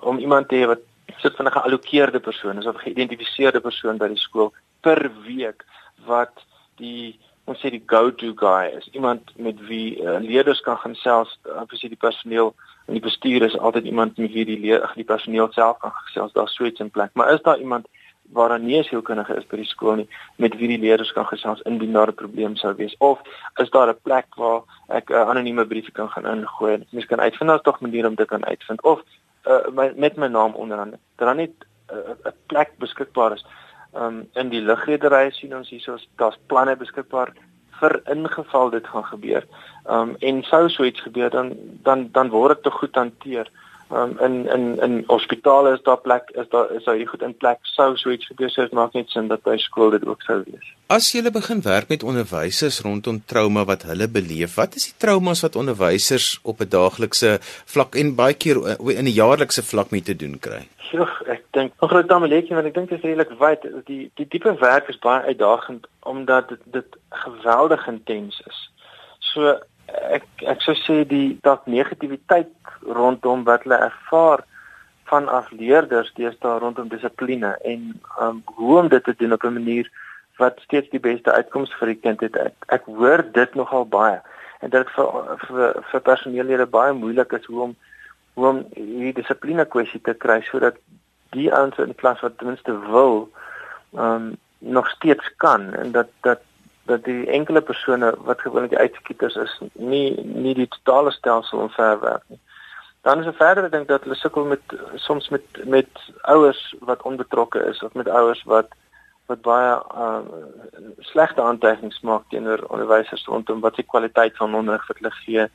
om 0.00 0.18
iemand 0.18 0.48
te 0.48 0.56
hê 0.56 0.66
wat 0.66 0.78
sit 1.16 1.36
van 1.36 1.46
'n 1.46 1.52
geallokeerde 1.52 2.20
persoon, 2.20 2.58
is 2.58 2.66
'n 2.66 2.84
geïdentifiseerde 2.84 3.60
persoon 3.60 3.96
by 3.96 4.08
die 4.08 4.24
skool 4.26 4.52
per 4.80 5.10
week 5.24 5.64
wat 6.06 6.44
die 6.76 7.18
ons 7.48 7.60
sê 7.60 7.70
die 7.70 7.82
go-to 7.86 8.34
guy 8.36 8.68
is. 8.76 8.88
Iemand 8.92 9.32
met 9.36 9.60
wie 9.68 9.96
uh, 10.02 10.18
leerders 10.20 10.60
kan 10.60 10.76
gaan 10.76 10.94
selfs 10.94 11.38
presies 11.66 11.88
die 11.94 12.04
personeel 12.06 12.54
en 12.86 12.92
die 12.92 13.04
bestuur 13.04 13.42
is 13.42 13.58
altyd 13.58 13.84
iemand 13.84 14.16
met 14.16 14.32
wie 14.32 14.44
die 14.44 14.58
leer, 14.60 14.84
die 14.94 15.04
personeel 15.04 15.48
self 15.52 15.78
kan 15.78 15.92
gesels 16.04 16.32
daar 16.32 16.48
sou 16.48 16.68
iets 16.68 16.80
in 16.80 16.90
plek. 16.90 17.10
Maar 17.12 17.32
is 17.32 17.42
daar 17.42 17.58
iemand 17.58 17.88
waar 18.32 18.48
daar 18.48 18.60
nie 18.60 18.82
sielkundige 18.84 19.36
is 19.36 19.46
by 19.48 19.56
die 19.56 19.68
skool 19.68 19.94
nie 20.02 20.08
met 20.36 20.56
wie 20.60 20.68
die 20.68 20.80
leerders 20.80 21.12
kan 21.16 21.26
gesels 21.26 21.62
indien 21.64 21.92
daar 21.92 22.08
'n 22.08 22.14
probleem 22.14 22.56
sou 22.56 22.74
wees? 22.76 22.94
Of 22.98 23.20
is 23.56 23.70
daar 23.70 23.88
'n 23.88 24.02
plek 24.02 24.26
waar 24.36 24.62
ek 24.88 25.10
'n 25.10 25.14
uh, 25.14 25.28
anonieme 25.28 25.66
briefie 25.66 25.92
kan 25.92 26.10
gaan 26.10 26.26
ingooi 26.26 26.72
en 26.74 26.86
mens 26.90 27.06
kan 27.06 27.20
uitvind? 27.20 27.50
As 27.50 27.62
tog 27.62 27.80
maniere 27.80 28.08
om 28.08 28.14
dit 28.14 28.28
kan 28.28 28.44
uitvind. 28.44 28.82
Of 28.82 29.02
uh, 29.48 29.92
met 29.96 30.16
my 30.16 30.26
naam 30.26 30.54
onderaan 30.54 30.92
dan 31.16 31.36
net 31.36 31.50
'n 31.90 31.94
uh, 32.26 32.32
plek 32.46 32.70
beskikbaar 32.78 33.32
is 33.32 33.44
um, 33.94 34.28
in 34.34 34.48
die 34.48 34.60
lugredery 34.60 35.30
sien 35.30 35.56
ons 35.56 35.70
hierso 35.70 35.96
daar's 36.16 36.38
planne 36.46 36.76
beskikbaar 36.76 37.32
vir 37.80 38.00
ingeval 38.10 38.70
dit 38.70 38.86
gaan 38.86 39.04
gebeur. 39.04 39.46
Um 39.86 40.16
en 40.20 40.42
sou 40.42 40.68
so 40.68 40.84
iets 40.84 41.00
gebeur 41.00 41.30
dan 41.30 41.54
dan 41.86 42.08
dan 42.12 42.30
word 42.34 42.56
dit 42.56 42.62
te 42.62 42.70
goed 42.70 42.94
hanteer. 42.94 43.50
Um 43.90 44.18
in 44.20 44.46
in 44.52 44.80
in 44.80 45.04
hospitale 45.06 45.72
is 45.72 45.82
daar 45.82 45.96
plek 45.96 46.30
is 46.30 46.48
daar 46.48 46.72
is 46.76 46.84
daar 46.84 47.06
goed 47.08 47.22
in 47.22 47.36
plek 47.36 47.58
sou 47.62 47.96
so 47.96 48.10
iets 48.10 48.26
gebeur 48.26 48.50
sou 48.50 48.66
maak 48.72 48.92
net 48.92 49.08
sin 49.08 49.28
dat 49.28 49.42
by 49.42 49.56
skool 49.56 49.90
dit 49.90 50.04
ook 50.06 50.22
sou 50.22 50.42
wees. 50.44 50.74
As 50.92 51.08
jy 51.12 51.30
begin 51.32 51.62
werk 51.64 51.88
met 51.88 52.02
onderwysers 52.02 52.80
rondom 52.84 53.22
trauma 53.24 53.64
wat 53.64 53.86
hulle 53.88 54.08
beleef, 54.08 54.54
wat 54.60 54.74
is 54.74 54.90
die 54.90 54.96
traumas 54.96 55.40
wat 55.40 55.56
onderwysers 55.56 56.38
op 56.42 56.60
'n 56.60 56.68
daaglikse 56.68 57.38
vlak 57.64 57.94
en 57.94 58.14
baie 58.14 58.34
keer 58.34 58.56
in 58.76 59.08
'n 59.08 59.18
jaarlikse 59.22 59.62
vlak 59.62 59.90
mee 59.90 60.02
te 60.02 60.16
doen 60.16 60.38
kry? 60.38 60.68
Ja, 60.92 61.08
ek 61.26 61.44
dink 61.50 61.72
nog 61.80 61.90
groot 61.90 62.08
dameletjie 62.08 62.54
want 62.54 62.66
ek 62.66 62.74
dink 62.74 62.88
dit 62.88 62.98
is 62.98 63.04
redelik 63.04 63.32
wyd. 63.38 63.62
Die 63.86 64.10
die 64.14 64.28
tipe 64.28 64.54
werk 64.60 64.88
is 64.88 64.98
baie 64.98 65.22
uitdagend 65.22 65.86
omdat 66.02 66.48
dit 66.48 66.60
dit 66.64 66.96
geweldig 67.08 67.86
intens 67.86 68.42
is. 68.46 68.70
So 69.18 69.58
ek 69.88 70.26
ek 70.52 70.62
sou 70.62 70.74
sê 70.76 71.02
die 71.08 71.38
dat 71.42 71.66
negativiteit 71.66 72.52
rondom 72.82 73.44
wat 73.44 73.64
hulle 73.66 73.80
ervaar 73.88 74.44
van 75.08 75.28
afleerders 75.28 76.12
deesdae 76.16 76.58
rondom 76.60 76.88
dissipline 76.92 77.54
en 77.64 78.00
um, 78.20 78.42
hoe 78.58 78.78
om 78.82 78.88
dit 78.92 79.04
te 79.04 79.14
doen 79.16 79.32
op 79.32 79.44
'n 79.44 79.52
manier 79.52 79.90
wat 80.38 80.60
steeds 80.60 80.90
die 80.90 81.00
beste 81.00 81.32
uitkoms 81.32 81.74
vir 81.78 81.86
die 81.86 82.00
kind 82.00 82.20
het. 82.20 82.36
Ek, 82.36 82.54
ek 82.68 82.84
hoor 82.84 83.24
dit 83.32 83.54
nogal 83.54 83.86
baie 83.86 84.20
en 84.60 84.70
dit 84.70 84.90
vir 84.96 85.38
vir, 85.46 85.82
vir 85.90 86.00
personeellede 86.00 86.66
baie 86.66 86.92
moeilik 86.92 87.32
is 87.32 87.46
hoe 87.46 87.62
om 87.62 87.76
hoe 88.34 88.46
om 88.46 88.58
hierdie 88.74 89.18
dissipline 89.22 89.64
kwessie 89.64 90.00
te 90.00 90.14
kry 90.14 90.40
sodat 90.46 90.76
die 91.34 91.48
ouens 91.54 91.78
in 91.78 91.94
klas 91.94 92.20
wat 92.20 92.38
ten 92.38 92.46
minste 92.52 92.74
wil 92.90 93.28
um 93.92 94.36
nog 94.58 94.88
steeds 94.90 95.34
kan 95.36 95.74
en 95.74 95.92
dat 95.92 96.08
dat 96.26 96.42
dat 96.88 97.04
die 97.04 97.26
enkele 97.26 97.60
persone 97.60 98.12
wat 98.26 98.40
gewoonlik 98.40 98.72
die 98.74 98.84
uitskieters 98.84 99.36
is 99.36 99.54
nie 99.72 100.10
nie 100.24 100.54
die 100.58 100.68
totale 100.76 101.12
stelsel 101.14 101.64
omverwerk 101.66 102.24
nie. 102.32 102.40
Dan 103.06 103.20
is 103.20 103.26
'n 103.26 103.40
verdere 103.44 103.68
ding 103.68 103.86
dat 103.86 104.02
hulle 104.02 104.14
sukkel 104.14 104.44
met 104.44 104.62
soms 104.94 105.28
met 105.28 105.64
met 105.64 105.88
ouers 106.22 106.74
wat 106.80 107.02
onbetrokke 107.02 107.64
is 107.70 107.82
of 107.82 107.94
met 107.94 108.08
ouers 108.08 108.42
wat 108.44 108.74
wat 109.28 109.42
baie 109.44 109.72
uh, 110.04 110.20
slegte 110.98 111.42
aantekenings 111.42 112.00
maak 112.00 112.22
teenoor 112.28 112.64
onderwysers 112.68 113.26
rondom 113.26 113.60
wat 113.60 113.76
die 113.76 113.84
kwaliteit 113.84 114.36
van 114.36 114.54
onderrig 114.54 114.86
vir 114.86 114.96
hulle 115.00 115.14
gee 115.24 115.48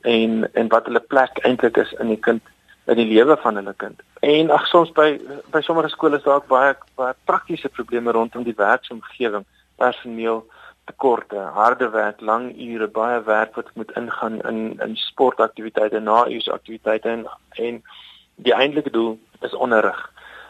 en 0.00 0.52
en 0.52 0.68
wat 0.68 0.86
hulle 0.88 1.04
plek 1.14 1.42
eintlik 1.44 1.76
is 1.76 1.92
in 1.92 2.08
die 2.14 2.22
kind 2.28 2.42
in 2.88 2.96
die 2.96 3.08
lewe 3.08 3.36
van 3.36 3.60
hulle 3.60 3.74
kind. 3.76 4.00
En 4.20 4.50
ag 4.50 4.66
soms 4.66 4.92
by 4.96 5.20
by 5.52 5.60
sommige 5.60 5.92
skole 5.92 6.16
is 6.16 6.22
daar 6.22 6.40
ook 6.40 6.48
baie 6.52 6.76
baie 6.96 7.14
praktiese 7.24 7.68
probleme 7.68 8.12
rondom 8.16 8.46
die 8.48 8.56
werksomgewing, 8.56 9.44
personeel 9.76 10.46
tekorte, 10.88 11.40
harde 11.54 11.90
werk, 11.92 12.20
lang 12.20 12.50
ure, 12.56 12.88
baie 12.88 13.20
werk 13.26 13.56
wat 13.60 13.72
moet 13.74 13.92
ingaan 14.00 14.40
in 14.50 14.60
in 14.84 14.96
sportaktiwiteite, 14.96 16.00
na-uurse 16.00 16.52
aktiwiteite 16.52 17.08
en 17.08 17.26
en 17.66 17.82
die 18.48 18.54
eintlike 18.54 18.90
doel 18.90 19.18
is 19.40 19.54
onderrig. 19.54 20.00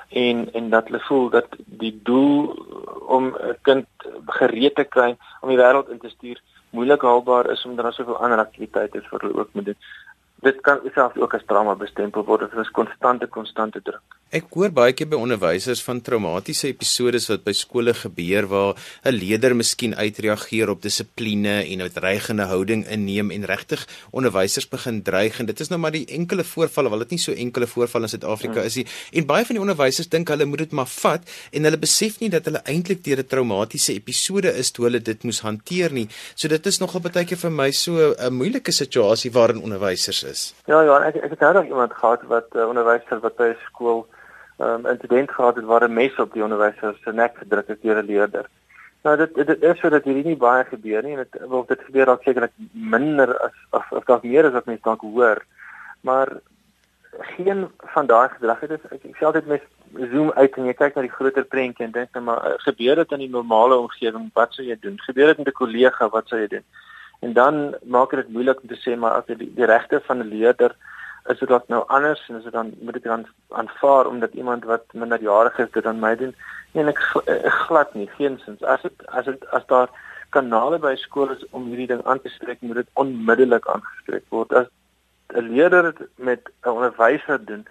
En 0.08 0.46
en 0.52 0.70
dat 0.70 0.90
hulle 0.90 1.00
voel 1.08 1.30
dat 1.30 1.56
die 1.82 1.94
doel 2.02 2.54
om 3.06 3.34
'n 3.34 3.56
kind 3.62 3.86
gereed 4.26 4.74
te 4.74 4.84
kry 4.84 5.16
om 5.40 5.48
die 5.48 5.58
wêreld 5.58 5.90
in 5.90 5.98
te 5.98 6.08
stuur 6.08 6.40
moeilik 6.70 7.02
haalbaar 7.02 7.50
is 7.50 7.64
omdat 7.64 7.84
daar 7.84 7.92
soveel 7.92 8.16
ander 8.16 8.38
aktiwiteite 8.38 8.98
is 8.98 9.08
vir 9.10 9.20
hulle 9.20 9.38
ook 9.40 9.52
moet 9.52 9.64
doen 9.64 9.80
dit 10.46 10.60
kan 10.60 10.78
selfs 10.94 11.18
ook 11.18 11.34
as 11.34 11.44
trauma 11.46 11.74
bestempel 11.74 12.24
word. 12.24 12.46
Dit 12.50 12.60
is 12.62 12.70
konstante 12.70 13.26
konstante 13.26 13.82
druk. 13.82 14.18
Ek 14.28 14.50
hoor 14.52 14.68
baie 14.76 14.92
keer 14.92 15.08
by 15.08 15.16
onderwysers 15.16 15.80
van 15.86 16.02
traumatiese 16.04 16.66
episodes 16.68 17.30
wat 17.30 17.46
by 17.46 17.54
skole 17.56 17.94
gebeur 17.96 18.44
waar 18.50 18.74
'n 19.08 19.14
leier 19.16 19.54
miskien 19.56 19.94
uitreageer 19.96 20.68
op 20.68 20.82
dissipline 20.82 21.64
en 21.64 21.80
'n 21.80 21.88
dreigende 21.88 22.44
houding 22.44 22.84
inneem 22.86 23.30
en 23.30 23.44
regtig 23.44 23.86
onderwysers 24.12 24.68
begin 24.68 25.02
dreig 25.02 25.40
en 25.40 25.46
dit 25.46 25.60
is 25.60 25.70
nou 25.70 25.80
maar 25.80 25.92
die 25.92 26.04
enkele 26.04 26.44
voorvalle 26.44 26.90
wel 26.90 26.98
dit 26.98 27.10
nie 27.10 27.18
so 27.18 27.32
enkele 27.32 27.66
voorvalle 27.66 28.04
in 28.04 28.10
Suid-Afrika 28.10 28.60
hmm. 28.60 28.66
is 28.66 28.76
nie. 28.76 28.86
En 29.12 29.26
baie 29.26 29.44
van 29.44 29.54
die 29.54 29.64
onderwysers 29.64 30.08
dink 30.08 30.28
hulle 30.28 30.44
moet 30.44 30.58
dit 30.58 30.72
maar 30.72 30.86
vat 30.86 31.22
en 31.50 31.64
hulle 31.64 31.78
besef 31.78 32.20
nie 32.20 32.28
dat 32.28 32.44
hulle 32.44 32.62
eintlik 32.64 33.02
deur 33.04 33.18
'n 33.18 33.26
traumatiese 33.26 33.94
episode 33.94 34.52
is 34.52 34.70
toe 34.70 34.84
hulle 34.84 35.00
dit 35.00 35.24
moes 35.24 35.40
hanteer 35.40 35.90
nie. 35.92 36.08
So 36.34 36.48
dit 36.48 36.66
is 36.66 36.78
nogal 36.78 37.00
baie 37.00 37.24
keer 37.24 37.38
vir 37.38 37.50
my 37.50 37.70
so 37.70 38.14
'n 38.18 38.32
moeilike 38.32 38.72
situasie 38.72 39.32
waarin 39.32 39.62
onderwysers 39.62 40.27
is. 40.30 40.54
Ja 40.66 40.80
ja, 40.86 41.00
ek 41.08 41.16
ek 41.16 41.34
het 41.34 41.40
nou 41.40 41.64
iemand 41.64 41.92
gehad 41.92 42.22
wat 42.32 42.54
uh, 42.54 42.68
onderwyser 42.68 43.20
wat 43.24 43.36
by 43.36 43.50
skool 43.66 44.06
'n 44.58 44.62
um, 44.64 44.86
insident 44.86 45.30
gehad 45.30 45.56
het 45.56 45.64
waar 45.64 45.88
'n 45.88 45.92
mes 45.92 46.16
op 46.18 46.32
die 46.32 46.42
onderwyser 46.42 46.96
se 47.04 47.12
nek 47.12 47.36
gedruk 47.38 47.68
het 47.68 47.82
deur 47.82 48.02
'n 48.02 48.06
leerder. 48.06 48.46
Nou 49.02 49.16
dit 49.16 49.34
dit 49.34 49.62
is 49.62 49.78
so 49.78 49.88
dat 49.88 50.04
hierdie 50.04 50.24
nie 50.24 50.36
baie 50.36 50.64
gebeur 50.64 51.02
nie 51.02 51.16
en 51.16 51.24
dit 51.24 51.48
wil 51.48 51.64
dit 51.66 51.80
gebeur 51.86 52.06
dalk 52.06 52.22
sekerlik 52.22 52.52
minder 52.72 53.38
as 53.38 53.56
of 53.70 53.92
of 53.92 54.04
dalk 54.04 54.22
meer 54.22 54.46
as 54.46 54.52
wat 54.52 54.66
mense 54.66 54.82
dalk 54.82 55.00
hoor. 55.00 55.42
Maar 56.00 56.28
geen 57.36 57.70
van 57.94 58.06
daai 58.06 58.28
gedrag 58.28 58.60
het 58.60 58.70
ek, 58.70 58.92
ek 58.92 59.16
sê 59.16 59.26
altyd 59.26 59.46
mes 59.46 59.64
zoom 60.12 60.32
uit 60.34 60.56
en 60.56 60.66
jy 60.68 60.74
kyk 60.74 60.96
na 60.96 61.06
die 61.06 61.14
groter 61.14 61.44
prentjie 61.44 61.86
en 61.86 61.94
dink 61.94 62.12
net 62.14 62.24
maar 62.24 62.44
eh, 62.44 62.58
gebeur 62.66 63.00
dit 63.00 63.14
in 63.16 63.24
die 63.24 63.30
normale 63.30 63.78
omgewing 63.84 64.28
wat 64.34 64.52
sou 64.52 64.66
jy 64.66 64.76
doen? 64.80 64.98
Gebeur 65.06 65.32
dit 65.32 65.38
met 65.38 65.48
'n 65.48 65.60
kollega 65.62 66.08
wat 66.08 66.28
sou 66.28 66.40
jy 66.40 66.48
doen? 66.58 66.66
En 67.18 67.32
dan 67.32 67.74
maak 67.82 68.10
dit 68.10 68.28
moeilik 68.28 68.60
om 68.62 68.68
te 68.68 68.78
sê 68.82 68.96
maar 68.96 69.18
as 69.18 69.26
die, 69.26 69.54
die 69.54 69.66
regte 69.66 70.00
van 70.06 70.18
'n 70.18 70.28
leerder 70.28 70.76
is 71.32 71.38
dit 71.38 71.48
dalk 71.48 71.68
nou 71.68 71.82
anders 71.86 72.20
en 72.28 72.36
is 72.36 72.44
dit 72.44 72.52
dan 72.52 72.72
moet 72.80 72.96
ek 72.96 73.02
dan 73.02 73.26
aanvaar 73.48 74.06
omdat 74.06 74.32
iemand 74.32 74.64
wat 74.64 74.84
minderjarig 74.92 75.58
is 75.58 75.70
dit 75.72 75.84
dan 75.84 76.00
my 76.00 76.14
doen? 76.16 76.34
Nee, 76.72 76.84
ek, 76.84 77.00
ek 77.26 77.58
glad 77.66 77.94
nie, 77.94 78.08
geensins. 78.16 78.62
As 78.62 78.82
dit 78.82 79.06
as 79.06 79.24
dit 79.24 79.44
as 79.58 79.66
daar 79.66 79.90
kanale 80.36 80.78
by 80.78 80.94
skole 80.96 81.36
is 81.36 81.44
om 81.50 81.68
hierdie 81.68 81.88
ding 81.92 82.04
aan 82.04 82.20
te 82.20 82.32
spreek, 82.32 82.60
moet 82.60 82.80
dit 82.82 82.90
onmiddellik 83.02 83.68
aangespreek 83.68 84.24
word. 84.28 84.52
As 84.52 84.66
'n 85.34 85.52
leerder 85.52 85.92
met 86.16 86.48
'n 86.64 86.68
onderwyser 86.68 87.44
doen, 87.44 87.66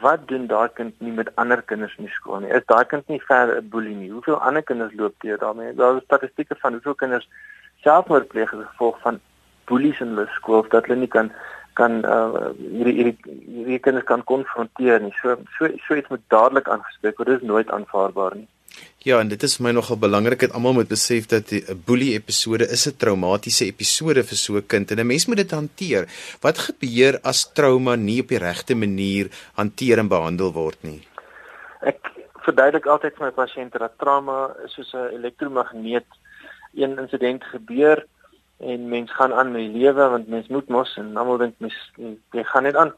wat 0.00 0.28
doen 0.28 0.46
daai 0.46 0.68
kind 0.68 1.00
nie 1.00 1.12
met 1.12 1.32
ander 1.36 1.62
kinders 1.62 1.96
in 1.98 2.04
die 2.04 2.14
skool 2.14 2.40
nie? 2.40 2.52
Is 2.52 2.66
daai 2.66 2.84
kind 2.84 3.08
nie 3.08 3.20
verder 3.28 3.62
'n 3.62 3.68
boelie 3.68 3.96
nie? 3.96 4.10
Hoeveel 4.10 4.40
ander 4.40 4.62
kinders 4.62 4.94
loop 4.94 5.14
teer 5.18 5.38
daarmee? 5.38 5.74
Daar 5.74 5.96
is 5.96 6.02
statistieke 6.02 6.56
van 6.58 6.72
hoeveel 6.72 6.94
kinders 6.94 7.28
selfmoord 7.84 8.28
pleeg 8.32 8.54
as 8.54 8.66
gevolg 8.72 8.98
van 9.04 9.20
boelies 9.70 10.00
in 10.00 10.14
hulle 10.14 10.26
skool 10.38 10.66
dat 10.72 10.88
hulle 10.88 11.04
nie 11.04 11.12
kan 11.16 11.30
kan 11.78 12.02
uh, 12.06 12.50
hierdie 12.58 12.94
hierdie 12.98 13.16
hierdie 13.26 13.80
kinders 13.82 14.06
kan 14.06 14.22
konfronteer 14.30 15.00
nie. 15.02 15.14
So 15.20 15.36
so 15.58 15.70
so 15.86 15.98
iets 15.98 16.10
moet 16.12 16.22
dadelik 16.34 16.68
aangespreek 16.70 17.18
word. 17.18 17.32
Dit 17.32 17.42
is 17.42 17.48
nooit 17.50 17.70
aanvaarbaar 17.70 18.36
nie. 18.40 18.48
Ja, 19.06 19.18
en 19.20 19.28
dit 19.30 19.42
is 19.46 19.56
vir 19.58 19.66
my 19.66 19.72
nogal 19.76 19.98
belangrik 20.00 20.40
dat 20.46 20.54
almal 20.56 20.74
moet 20.78 20.90
besef 20.90 21.26
dat 21.30 21.52
'n 21.52 21.82
boelie 21.86 22.14
episode 22.14 22.66
is 22.76 22.86
'n 22.88 22.96
traumatiese 22.96 23.66
episode 23.66 24.22
vir 24.30 24.38
so 24.38 24.56
'n 24.56 24.66
kind 24.66 24.90
en 24.90 25.00
'n 25.00 25.06
mens 25.06 25.26
moet 25.26 25.42
dit 25.42 25.50
hanteer. 25.50 26.06
Wat 26.40 26.58
gebeur 26.58 27.18
as 27.22 27.52
trauma 27.52 27.96
nie 27.96 28.20
op 28.22 28.28
die 28.28 28.38
regte 28.38 28.74
manier 28.74 29.30
hanteer 29.54 29.98
en 29.98 30.08
behandel 30.08 30.52
word 30.52 30.82
nie? 30.82 31.00
Ek 31.82 32.00
verduidelik 32.46 32.86
altyd 32.86 33.16
vir 33.16 33.26
my 33.26 33.32
pasiënte 33.32 33.78
dat 33.78 33.98
trauma 33.98 34.56
soos 34.66 34.92
'n 34.94 35.14
elektromagneet 35.18 36.06
een 36.76 36.98
insident 36.98 37.44
gebeur 37.44 38.06
en 38.58 38.88
mens 38.88 39.12
gaan 39.12 39.32
aan 39.32 39.52
met 39.52 39.60
die 39.60 39.80
lewe 39.80 40.08
want 40.08 40.28
mens 40.28 40.46
moet 40.48 40.68
mos 40.68 40.96
en 40.96 41.16
almal 41.16 41.36
dink 41.36 41.54
mens 41.58 41.76
jy 42.30 42.44
gaan 42.44 42.62
net 42.62 42.76
aan. 42.76 42.92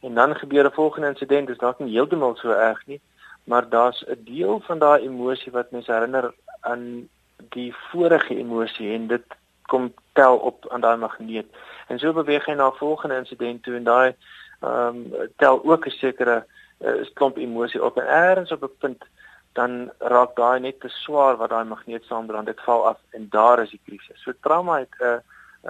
En 0.00 0.14
dan 0.14 0.36
gebeur 0.36 0.64
'n 0.64 0.72
volgende 0.72 1.08
insident, 1.08 1.46
dis 1.46 1.58
dalk 1.58 1.78
nie 1.78 1.92
heeltemal 1.92 2.36
so 2.36 2.50
erg 2.50 2.86
nie, 2.86 3.00
maar 3.44 3.68
daar's 3.68 4.04
'n 4.06 4.24
deel 4.24 4.60
van 4.60 4.78
daai 4.78 5.02
emosie 5.02 5.52
wat 5.52 5.70
mens 5.70 5.86
herinner 5.86 6.34
aan 6.60 7.08
die 7.36 7.74
vorige 7.90 8.36
emosie 8.36 8.92
en 8.92 9.06
dit 9.06 9.24
kom 9.66 9.94
tel 10.12 10.36
op 10.36 10.68
aan 10.68 10.80
daai 10.80 10.96
magneet. 10.96 11.46
En 11.86 11.98
so 11.98 12.12
beweeg 12.12 12.44
hy 12.44 12.52
na 12.52 12.66
'n 12.68 12.80
volgende 12.82 13.16
insident 13.16 13.62
toe 13.62 13.74
en 13.74 13.84
daai 13.84 14.14
ehm 14.60 14.96
um, 14.96 15.30
tel 15.36 15.64
ook 15.64 15.86
'n 15.86 15.90
sekere 15.90 16.46
uh, 16.80 17.04
klomp 17.14 17.36
emosie 17.36 17.84
op 17.84 17.98
en 17.98 18.06
eers 18.06 18.52
op 18.52 18.62
'n 18.62 18.78
punt 18.78 19.04
dan 19.52 19.90
raak 19.98 20.36
daai 20.36 20.60
net 20.60 20.80
te 20.80 20.88
swaar 20.88 21.36
wat 21.36 21.50
daai 21.50 21.64
magneet 21.64 22.04
saamdra 22.04 22.38
en 22.38 22.44
dit 22.44 22.60
val 22.66 22.86
af 22.86 22.98
en 23.10 23.28
daar 23.30 23.62
is 23.62 23.70
die 23.70 23.80
krisis. 23.84 24.22
So 24.22 24.32
trauma 24.40 24.78
het 24.78 24.94
'n 25.00 25.04
uh, 25.04 25.18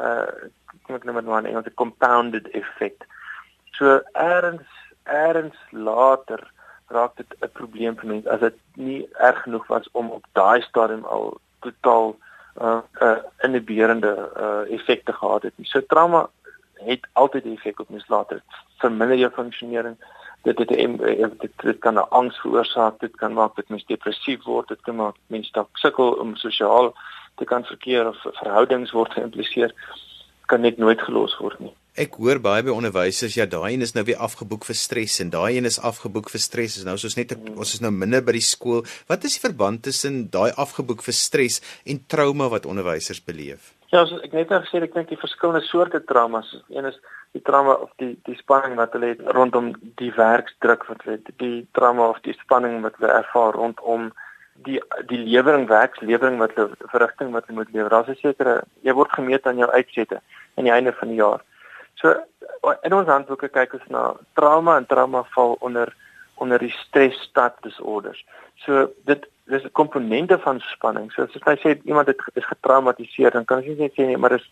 uh 0.03 0.27
kom 0.83 0.95
ek 0.95 1.05
nou 1.05 1.15
met 1.15 1.25
'n 1.25 1.47
Engelse 1.47 1.75
compounded 1.75 2.51
effect. 2.51 3.05
So 3.73 4.01
eers 4.13 4.69
eers 5.05 5.59
later 5.71 6.51
raak 6.89 7.17
dit 7.17 7.35
'n 7.41 7.51
probleem 7.53 7.97
vir 7.97 8.09
mense 8.09 8.31
as 8.31 8.41
dit 8.41 8.57
nie 8.75 9.09
erg 9.19 9.43
genoeg 9.43 9.67
was 9.67 9.89
om 9.93 10.11
op 10.11 10.25
daai 10.33 10.63
stadium 10.63 11.05
al 11.05 11.41
totaal 11.61 12.17
uh, 12.61 12.81
uh 13.01 13.19
inhiberende 13.43 14.13
uh 14.37 14.75
effekte 14.75 15.13
gehad 15.13 15.43
het. 15.43 15.55
So 15.63 15.81
trauma 15.81 16.29
het 16.75 17.07
altyd 17.13 17.45
'n 17.45 17.57
effek 17.57 17.81
op 17.81 17.89
mens 17.89 18.09
later. 18.09 18.43
Verminder 18.79 19.17
jou 19.17 19.33
funksionering. 19.33 19.97
Dit 19.99 20.18
dit 20.43 20.57
dit, 20.57 20.69
dit, 20.69 21.53
dit 21.63 21.79
kan 21.79 21.95
'n 21.95 22.09
angs 22.11 22.41
veroorsaak, 22.41 23.01
dit 23.01 23.17
kan 23.17 23.33
maak 23.33 23.57
dat 23.57 23.69
mens 23.69 23.87
depressief 23.87 24.45
word, 24.45 24.69
dit 24.69 24.81
kan 24.81 24.97
maak 24.97 25.17
mense 25.27 25.53
dalk 25.53 25.69
sukkel 25.73 26.13
om 26.13 26.37
sosiaal 26.37 26.95
te 27.37 27.45
kan 27.45 27.65
verkeer 27.65 28.09
of 28.09 28.17
verhoudings 28.23 28.91
word 28.91 29.13
geïmpliseer 29.13 29.75
kan 30.47 30.61
net 30.61 30.79
nooit 30.79 31.01
gelos 31.01 31.37
word 31.39 31.61
nie. 31.61 31.75
Ek 31.99 32.15
hoor 32.15 32.39
baie 32.39 32.63
by 32.63 32.71
onderwysers 32.71 33.35
ja, 33.35 33.47
daai 33.51 33.75
een 33.75 33.83
is 33.83 33.95
nou 33.97 34.05
weer 34.07 34.21
afgeboek 34.23 34.65
vir 34.69 34.77
stres 34.79 35.19
en 35.21 35.31
daai 35.31 35.57
een 35.57 35.67
is 35.67 35.81
afgeboek 35.83 36.31
vir 36.31 36.41
stres. 36.41 36.77
Is 36.79 36.87
nou 36.87 36.95
soos 36.97 37.17
net 37.19 37.35
mm. 37.35 37.57
ons 37.59 37.75
is 37.75 37.83
nou 37.83 37.91
minder 37.91 38.23
by 38.23 38.37
die 38.39 38.45
skool. 38.45 38.85
Wat 39.11 39.25
is 39.25 39.35
die 39.35 39.43
verband 39.43 39.83
tussen 39.83 40.29
daai 40.31 40.53
afgeboek 40.55 41.03
vir 41.03 41.17
stres 41.19 41.59
en 41.85 42.05
trauma 42.07 42.49
wat 42.55 42.71
onderwysers 42.71 43.21
beleef? 43.25 43.75
Ja, 43.89 44.03
so 44.05 44.19
ek 44.21 44.35
net 44.37 44.51
nou 44.53 44.59
gesê 44.61 44.83
ek 44.85 44.93
dink 44.93 45.09
die 45.09 45.21
verskillende 45.21 45.65
soorte 45.65 46.03
traumas. 46.05 46.49
Een 46.69 46.85
is 46.91 46.97
die 47.33 47.41
trauma 47.45 47.73
of 47.85 47.91
die 48.03 48.15
die 48.27 48.37
spanning 48.37 48.75
wat 48.77 48.93
hulle 48.93 49.15
het 49.15 49.23
rondom 49.37 49.71
die 50.01 50.11
werksdruk 50.17 50.85
wat 50.91 51.05
hulle 51.05 51.17
het, 51.17 51.31
die 51.41 51.63
trauma 51.73 52.11
of 52.13 52.19
die 52.27 52.37
spanning 52.43 52.83
wat 52.85 52.99
hulle 53.01 53.15
ervaar 53.17 53.57
rondom 53.57 54.11
die 54.67 54.81
die 55.09 55.21
lewering 55.23 55.65
werkslewering 55.71 56.37
wat 56.43 56.53
hulle 56.59 56.77
verrigting 56.93 57.33
wat 57.33 57.49
hulle 57.49 57.63
moet 57.63 57.73
lewer. 57.73 57.89
Daar's 57.95 58.13
'n 58.13 58.21
sekere 58.21 58.63
jy 58.83 58.93
word 58.93 59.13
gemeet 59.13 59.47
aan 59.47 59.63
jou 59.63 59.71
uitsette 59.71 60.21
aan 60.57 60.69
die 60.69 60.77
einde 60.77 60.93
van 60.93 61.09
die 61.09 61.21
jaar. 61.25 61.41
So 61.95 62.15
in 62.83 62.93
ons 62.93 63.09
handboeke 63.09 63.49
kyk 63.49 63.73
ons 63.73 63.89
na 63.89 64.15
trauma 64.35 64.77
en 64.77 64.87
trauma 64.87 65.25
val 65.35 65.57
onder 65.61 65.95
onder 66.39 66.59
die 66.59 66.75
stresstatusorders. 66.87 68.25
So 68.65 68.89
dit 69.05 69.27
dis 69.45 69.65
'n 69.65 69.73
komponente 69.73 70.39
van 70.39 70.61
spanning. 70.61 71.13
So 71.13 71.23
as 71.23 71.33
jy 71.33 71.57
sê 71.57 71.81
iemand 71.85 72.07
het 72.07 72.21
is 72.35 72.47
getraumatiseer, 72.47 73.31
dan 73.31 73.45
kan 73.45 73.63
jy 73.63 73.75
nie 73.79 73.91
sê 73.91 74.05
nee, 74.05 74.17
maar 74.17 74.31
dis 74.31 74.51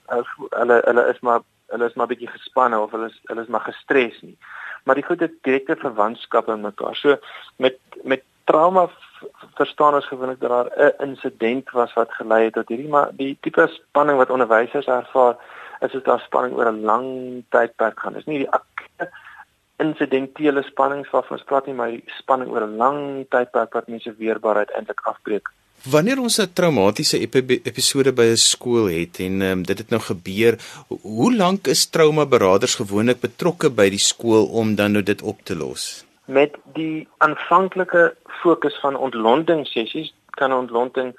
hulle 0.51 0.83
hulle 0.85 1.07
is 1.09 1.21
maar 1.21 1.41
hulle 1.67 1.87
is 1.87 1.95
maar 1.95 2.07
bietjie 2.07 2.31
gespanne 2.31 2.81
of 2.81 2.91
hulle 2.91 3.07
is 3.07 3.21
hulle 3.25 3.43
is 3.43 3.49
maar 3.49 3.61
gestres 3.61 4.21
nie. 4.23 4.39
Maar 4.85 4.95
die 4.95 5.05
goed 5.05 5.21
het 5.21 5.33
direkte 5.43 5.77
verwantskappe 5.77 6.53
in 6.53 6.61
mekaar. 6.61 6.97
So 6.97 7.17
met 7.57 7.79
met 8.03 8.23
trauma 8.45 8.89
verstaan 9.55 9.95
ons 9.95 10.07
gewoonlik 10.07 10.41
dat 10.41 10.51
daar 10.51 10.71
'n 10.77 11.09
insident 11.09 11.71
was 11.71 11.93
wat 11.93 12.13
gelei 12.13 12.45
het 12.45 12.53
tot 12.53 12.69
hierdie 12.69 12.89
maar 12.89 13.09
die 13.13 13.39
tipe 13.41 13.67
spanning 13.67 14.19
wat 14.19 14.31
onderwysers 14.31 14.87
ervaar 14.87 15.37
is 15.81 15.93
dit 15.93 16.05
daar 16.05 16.21
spanning 16.21 16.55
oor 16.57 16.73
'n 16.73 16.85
lang 16.85 17.07
tydperk 17.49 18.01
gaan. 18.01 18.13
Dis 18.13 18.25
nie 18.25 18.39
die 18.39 18.53
insidentele 19.83 20.63
spanning 20.63 21.05
waarvan 21.11 21.39
ons 21.39 21.47
praat 21.49 21.67
nie, 21.67 21.75
maar 21.75 21.93
die 21.93 22.03
spanning 22.19 22.51
oor 22.51 22.67
'n 22.67 22.77
lang 22.77 23.01
tydperk 23.31 23.73
wat 23.75 23.89
mense 23.89 24.15
weerbaarheid 24.19 24.71
eintlik 24.71 25.01
afbreek. 25.05 25.49
Wanneer 25.85 26.19
ons 26.19 26.39
'n 26.41 26.53
traumatiese 26.53 27.19
episode 27.71 28.13
by 28.13 28.27
'n 28.33 28.37
skool 28.37 28.87
het 28.87 29.21
en 29.21 29.43
um, 29.43 29.63
dit 29.63 29.79
het 29.79 29.91
nou 29.91 30.01
gebeur, 30.01 30.59
hoe 30.89 31.37
lank 31.37 31.67
is 31.67 31.87
trauma 31.87 32.27
beraders 32.27 32.75
gewoonlik 32.75 33.21
betrokke 33.21 33.71
by 33.71 33.89
die 33.91 34.05
skool 34.11 34.47
om 34.47 34.75
dan 34.75 34.93
nou 34.93 35.03
dit 35.03 35.23
op 35.23 35.39
te 35.45 35.55
los? 35.55 36.05
Met 36.25 36.57
die 36.75 37.09
aanvanklike 37.19 38.17
fokus 38.43 38.79
van 38.81 38.97
ontlonting 38.97 39.67
sessies 39.67 40.13
kan 40.31 40.53
ontlonting 40.53 41.15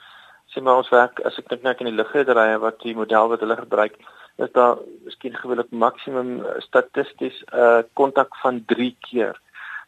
sê 0.51 0.61
maar 0.61 0.77
ons 0.81 0.89
werk 0.89 1.19
as 1.25 1.37
ek 1.37 1.49
dink 1.49 1.63
net 1.63 1.79
in 1.79 1.89
die 1.91 1.99
liggederye 2.01 2.59
wat 2.59 2.79
die 2.83 2.95
model 2.95 3.29
wat 3.29 3.39
hulle 3.39 3.55
gebruik 3.55 3.95
is 4.37 4.51
daar 4.51 4.77
miskien 5.03 5.35
gewoonlik 5.35 5.71
maksimum 5.71 6.45
eh, 6.45 6.61
statisties 6.61 7.43
'n 7.45 7.55
uh, 7.57 7.79
kontak 7.93 8.35
van 8.35 8.63
3 8.65 8.95
keer. 8.99 9.39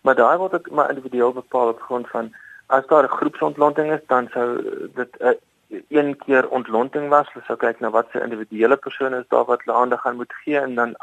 Maar 0.02 0.16
daai 0.16 0.38
word 0.38 0.54
ook 0.54 0.70
maar 0.70 0.90
individueel 0.90 1.34
bepaal 1.34 1.68
op 1.68 1.82
grond 1.82 2.08
van 2.08 2.34
as 2.66 2.88
daar 2.88 3.04
'n 3.04 3.18
groepsontlanting 3.20 3.92
is, 3.92 4.04
dan 4.08 4.28
sou 4.34 4.48
dit 4.94 5.12
'n 5.20 5.26
uh, 5.26 5.34
een 5.90 6.18
keer 6.18 6.50
ontlonting 6.50 7.10
was. 7.10 7.28
Ons 7.36 7.46
sou 7.46 7.58
kyk 7.58 7.80
na 7.80 7.90
wat 7.90 8.08
se 8.12 8.22
individuele 8.22 8.78
persone 8.78 9.18
is 9.18 9.28
daar 9.28 9.46
wat 9.46 9.62
hulle 9.64 9.78
aandag 9.78 10.06
aan 10.06 10.16
moet 10.16 10.34
gee 10.34 10.60
en 10.60 10.76
dan 10.76 10.96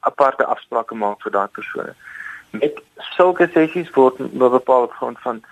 aparte 0.00 0.44
afsprake 0.44 0.94
maak 0.94 1.22
vir 1.22 1.32
daardie 1.32 1.54
persone. 1.54 1.94
Met 2.50 2.82
sulke 2.96 3.48
sessies 3.52 3.90
word 3.90 4.16
bepaal 4.38 4.82
op 4.82 4.92
grond 4.92 5.18
van 5.20 5.42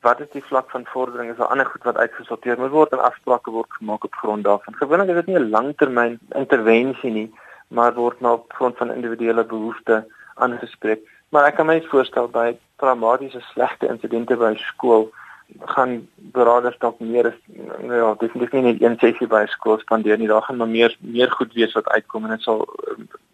wat 0.00 0.20
is 0.20 0.30
die 0.32 0.44
vlak 0.44 0.70
van 0.70 0.86
vordering 0.86 1.30
is 1.30 1.36
daar 1.36 1.52
ander 1.52 1.66
goed 1.66 1.82
wat 1.82 1.96
uitgesorteer 1.96 2.58
moet 2.58 2.70
word 2.70 2.92
en 2.92 3.02
afsprake 3.04 3.50
word 3.50 3.72
gemaak 3.78 4.04
op 4.04 4.14
grond 4.14 4.44
daarvan. 4.44 4.74
Gewoonlik 4.74 5.08
is 5.08 5.14
dit 5.14 5.26
nie 5.26 5.38
'n 5.38 5.50
langtermyn 5.50 6.18
intervensie 6.28 7.10
nie, 7.10 7.34
maar 7.68 7.94
word 7.94 8.22
op 8.22 8.52
grond 8.52 8.76
van 8.76 8.92
individuele 8.92 9.44
behoeftes 9.44 10.04
aangespreek. 10.34 11.00
Maar 11.28 11.44
ek 11.44 11.54
kan 11.54 11.66
my 11.66 11.82
voorstel 11.82 12.28
by 12.28 12.56
traumatiese 12.76 13.40
slegte 13.40 13.86
insidente 13.86 14.36
by 14.36 14.54
skool 14.56 15.10
gaan 15.58 16.08
beraders 16.14 16.78
dalk 16.78 17.00
meer 17.00 17.26
as 17.26 17.38
nou 17.82 17.94
ja, 17.94 18.14
definitief 18.18 18.52
nie 18.52 18.62
net 18.62 18.82
een 18.82 18.98
sessie 18.98 19.26
by 19.26 19.44
skool 19.46 19.78
spandeer 19.78 20.18
nie. 20.18 20.28
Daar 20.28 20.42
gaan 20.42 20.56
maar 20.56 20.68
meer 20.68 20.96
meer 21.00 21.30
goed 21.30 21.52
wees 21.52 21.72
wat 21.72 21.88
uitkom 21.88 22.24
en 22.24 22.30
dit 22.30 22.42
sal 22.42 22.66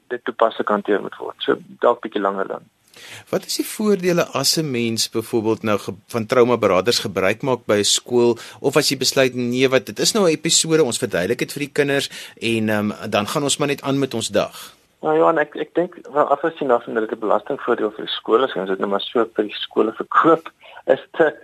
dit 0.08 0.24
toepaslik 0.24 0.68
hanteer 0.68 1.00
moet 1.00 1.16
word. 1.16 1.36
So 1.38 1.56
dalk 1.84 2.00
bietjie 2.00 2.20
langer 2.20 2.48
dan. 2.48 2.64
Wat 3.30 3.46
is 3.46 3.56
die 3.56 3.66
voordele 3.66 4.26
as 4.32 4.56
'n 4.56 4.70
mens 4.70 5.08
byvoorbeeld 5.10 5.62
nou 5.62 5.78
van 6.06 6.26
trauma 6.26 6.56
beraders 6.56 6.98
gebruik 6.98 7.42
maak 7.42 7.66
by 7.66 7.78
'n 7.78 7.84
skool 7.84 8.38
of 8.60 8.76
as 8.76 8.88
jy 8.88 8.96
besluit 8.96 9.34
nee 9.34 9.68
wat 9.68 9.86
dit 9.86 9.98
is 9.98 10.12
nou 10.12 10.24
'n 10.24 10.34
episode 10.34 10.84
ons 10.84 10.98
verduidelik 10.98 11.38
dit 11.38 11.52
vir 11.52 11.60
die 11.60 11.72
kinders 11.72 12.10
en 12.40 12.68
um, 12.68 12.92
dan 13.08 13.26
gaan 13.26 13.42
ons 13.42 13.56
maar 13.56 13.68
net 13.68 13.82
aan 13.82 13.98
met 13.98 14.14
ons 14.14 14.28
dag. 14.28 14.76
Nou 15.02 15.16
ja, 15.16 15.28
ek 15.40 15.56
ek 15.56 15.74
dink 15.74 15.98
wel 16.12 16.28
afgesien 16.34 16.70
af 16.70 16.84
van 16.84 16.94
dat 16.94 17.08
dit 17.08 17.18
'n 17.18 17.20
belastingvoordeel 17.20 17.92
vir 17.96 18.08
skole 18.08 18.46
is, 18.46 18.54
ons 18.54 18.68
dit 18.68 18.78
nou 18.78 18.90
maar 18.90 19.00
so 19.00 19.26
vir 19.34 19.44
die 19.44 19.54
skole 19.54 19.92
verkoop, 19.92 20.50
is 20.86 21.02
te 21.12 21.34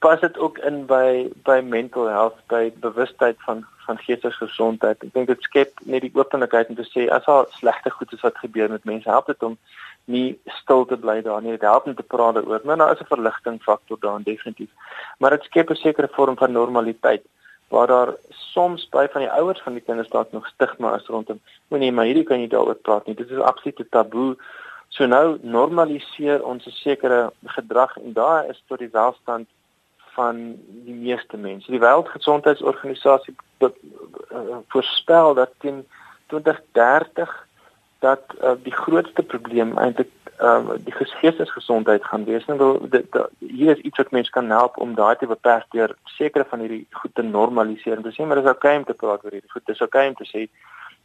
pas 0.00 0.20
dit 0.20 0.38
ook 0.38 0.58
in 0.58 0.86
by 0.86 1.28
by 1.44 1.60
mental 1.64 2.08
health, 2.08 2.38
by 2.48 2.72
bewustheid 2.80 3.36
van 3.46 3.66
van 3.86 3.98
geestelike 3.98 4.46
gesondheid. 4.46 5.02
Ek 5.02 5.14
dink 5.14 5.26
dit 5.26 5.42
skep 5.42 5.80
net 5.84 6.04
die 6.04 6.12
openlikheid 6.14 6.68
om 6.70 6.78
te 6.78 6.86
sê 6.88 7.08
as 7.10 7.26
daar 7.26 7.48
slegte 7.56 7.90
goed 7.90 8.12
is 8.14 8.22
wat 8.24 8.38
gebeur 8.38 8.70
met 8.70 8.86
mense, 8.88 9.08
help 9.10 9.26
dit 9.32 9.42
om 9.42 9.56
nie 10.10 10.38
stil 10.60 10.86
te 10.86 10.96
bly 11.00 11.18
daar 11.26 11.42
nie. 11.42 11.56
Dit 11.56 11.66
help 11.66 11.88
net 11.88 11.98
te 11.98 12.06
praat 12.14 12.38
daaroor. 12.38 12.64
Maar 12.64 12.80
daar 12.82 12.94
is 12.94 13.02
'n 13.02 13.12
verligting 13.14 13.58
faktor 13.62 13.98
daarin 14.00 14.28
definitief. 14.30 14.70
Maar 15.18 15.36
dit 15.36 15.44
skep 15.44 15.70
'n 15.70 15.82
sekere 15.84 16.08
vorm 16.12 16.36
van 16.36 16.52
normaliteit 16.52 17.24
waar 17.68 17.86
daar 17.86 18.14
soms 18.30 18.88
by 18.88 19.06
van 19.12 19.20
die 19.20 19.30
ouers 19.30 19.60
van 19.62 19.72
die 19.72 19.82
kinders 19.82 20.08
dalk 20.08 20.32
nog 20.32 20.46
stigma 20.46 20.94
is 20.94 21.06
rondom. 21.06 21.40
Moenie 21.68 21.92
maar 21.92 22.04
hierdie 22.04 22.24
kan 22.24 22.40
jy 22.40 22.48
daaroor 22.48 22.74
praat 22.74 23.06
nie. 23.06 23.14
Dit 23.14 23.30
is 23.30 23.38
absoluut 23.38 23.90
taboe. 23.90 24.36
So 24.88 25.06
nou 25.06 25.38
normaliseer 25.42 26.44
ons 26.44 26.66
'n 26.66 26.70
sekere 26.70 27.32
gedrag 27.44 27.96
en 27.96 28.12
daar 28.12 28.48
is 28.48 28.62
tot 28.66 28.78
die 28.78 28.92
welstand 28.92 29.48
van 30.20 30.40
die 30.84 30.94
meeste 30.94 31.36
mense. 31.36 31.70
Die 31.72 31.80
Wêreldgesondheidsorganisasie 31.80 33.34
eh, 33.64 33.70
voorspel 34.68 35.34
dat 35.34 35.54
teen 35.64 35.86
2030 36.32 37.46
dat 38.00 38.22
uh, 38.40 38.52
die 38.64 38.72
grootste 38.72 39.22
probleem 39.22 39.76
eintlik 39.78 40.12
ehm 40.40 40.70
uh, 40.72 40.76
die 40.84 40.94
geestesgesondheid 40.96 42.04
gaan 42.04 42.24
wees. 42.24 42.46
En 42.48 42.56
wil 42.56 42.78
dit 42.88 43.16
hier 43.38 43.76
is 43.76 43.82
iets 43.88 44.00
wat 44.00 44.14
mense 44.16 44.32
kan 44.36 44.48
help 44.50 44.78
om 44.80 44.94
daai 44.96 45.16
te 45.20 45.28
beperk 45.28 45.66
deur 45.76 45.92
sekere 46.04 46.46
van 46.48 46.62
hierdie 46.64 46.86
goed 47.00 47.14
te 47.14 47.22
normaliseer. 47.22 47.96
En 47.96 48.06
te 48.06 48.14
sê 48.16 48.24
maar 48.24 48.40
dis 48.40 48.52
oukei 48.52 48.76
om 48.78 48.86
te 48.88 48.96
praat 49.02 49.24
oor 49.24 49.36
hierdie 49.36 49.52
goed. 49.52 49.66
Dis 49.68 49.84
oukei 49.84 50.06
om 50.08 50.16
te 50.20 50.28
sê 50.30 50.46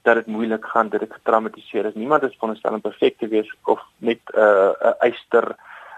dat 0.07 0.21
dit 0.21 0.31
moeilik 0.37 0.65
gaan, 0.71 0.89
dat 0.93 1.03
dit 1.03 1.17
getraumatiseer 1.19 1.89
is. 1.91 1.99
Niemand 1.99 2.23
is 2.23 2.37
veronderstel 2.37 2.79
om 2.79 2.85
perfek 2.87 3.17
te 3.19 3.27
wees 3.27 3.51
of 3.63 3.83
net 3.97 4.21
'n 4.31 4.39
uh, 4.39 4.71
'n 4.91 4.95
eister 5.09 5.55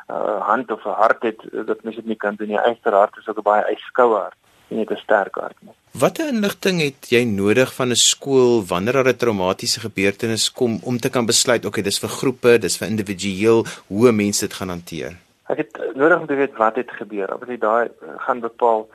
uh, 0.10 0.42
hand 0.42 0.72
of 0.72 0.86
'n 0.86 1.00
hart 1.04 1.22
het 1.24 1.40
dat 1.66 1.84
mens 1.84 1.96
dit 1.96 2.06
nie 2.06 2.16
kan 2.16 2.36
doen 2.36 2.48
nie. 2.48 2.58
'n 2.58 2.68
Eister 2.70 2.94
hart 2.94 3.18
is 3.18 3.28
ook 3.28 3.38
'n 3.38 3.50
baie 3.52 3.74
yskoue 3.76 4.18
hart 4.18 4.38
nie 4.68 4.86
'n 4.86 4.98
sterk 4.98 5.36
hart 5.36 5.56
nie. 5.62 5.74
Watter 5.92 6.28
inligting 6.28 6.82
het 6.82 7.10
jy 7.10 7.24
nodig 7.24 7.74
van 7.74 7.90
'n 7.90 7.96
skool 7.96 8.66
wanneer 8.66 8.94
daar 8.94 9.14
'n 9.14 9.18
traumatiese 9.18 9.80
gebeurtenis 9.80 10.52
kom 10.52 10.80
om 10.84 10.98
te 11.00 11.10
kan 11.10 11.26
besluit, 11.26 11.66
okay, 11.66 11.84
dis 11.84 12.00
vir 12.00 12.10
groepe, 12.10 12.58
dis 12.60 12.78
vir 12.78 12.88
individueel, 12.88 13.66
hoe 13.88 14.12
mense 14.12 14.48
dit 14.48 14.54
gaan 14.54 14.70
hanteer? 14.70 15.18
Ek 15.48 15.58
het 15.58 15.80
nodig 15.96 16.20
om 16.20 16.28
te 16.28 16.36
weet 16.36 16.56
wat 16.58 16.76
het 16.76 16.92
gebeur. 16.92 17.34
Of 17.34 17.48
dit 17.48 17.62
daai 17.62 17.90
gaan 18.18 18.40
bepaal 18.40 18.88